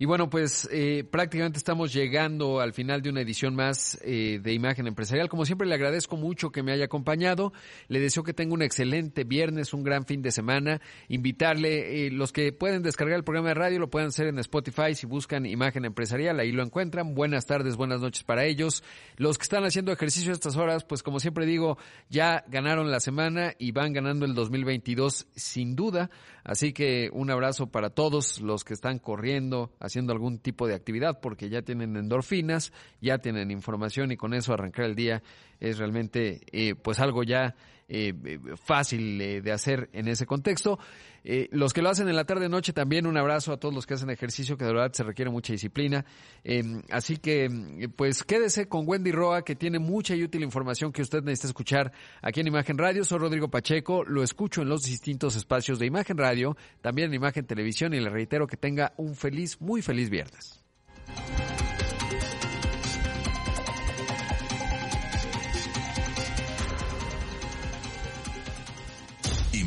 [0.00, 4.52] Y bueno, pues eh, prácticamente estamos llegando al final de una edición más eh, de
[4.52, 5.28] Imagen Empresarial.
[5.28, 7.52] Como siempre, le agradezco mucho que me haya acompañado.
[7.88, 10.80] Le deseo que tenga un excelente viernes, un gran fin de semana.
[11.08, 14.94] Invitarle, eh, los que pueden descargar el programa de radio, lo pueden hacer en Spotify
[14.94, 17.16] si buscan Imagen Empresarial, ahí lo encuentran.
[17.16, 18.84] Buenas tardes, buenas noches para ellos.
[19.16, 21.76] Los que están haciendo ejercicio a estas horas, pues como siempre digo,
[22.08, 26.08] ya ganaron la semana y van ganando el 2022 sin duda.
[26.44, 31.20] Así que un abrazo para todos los que están corriendo, haciendo algún tipo de actividad
[31.20, 35.22] porque ya tienen endorfinas, ya tienen información y con eso arrancar el día
[35.60, 37.56] es realmente eh, pues algo ya
[37.90, 38.12] eh,
[38.62, 40.78] fácil eh, de hacer en ese contexto.
[41.24, 43.86] Eh, los que lo hacen en la tarde noche también un abrazo a todos los
[43.86, 46.04] que hacen ejercicio que de verdad se requiere mucha disciplina.
[46.90, 51.22] así que pues quédese con Wendy Roa que tiene mucha y útil información que usted
[51.22, 53.04] necesita escuchar aquí en Imagen Radio.
[53.04, 57.46] Soy Rodrigo Pacheco, lo escucho en los distintos espacios de Imagen Radio, también en Imagen
[57.46, 60.62] Televisión y le reitero que tenga un feliz, muy feliz viernes.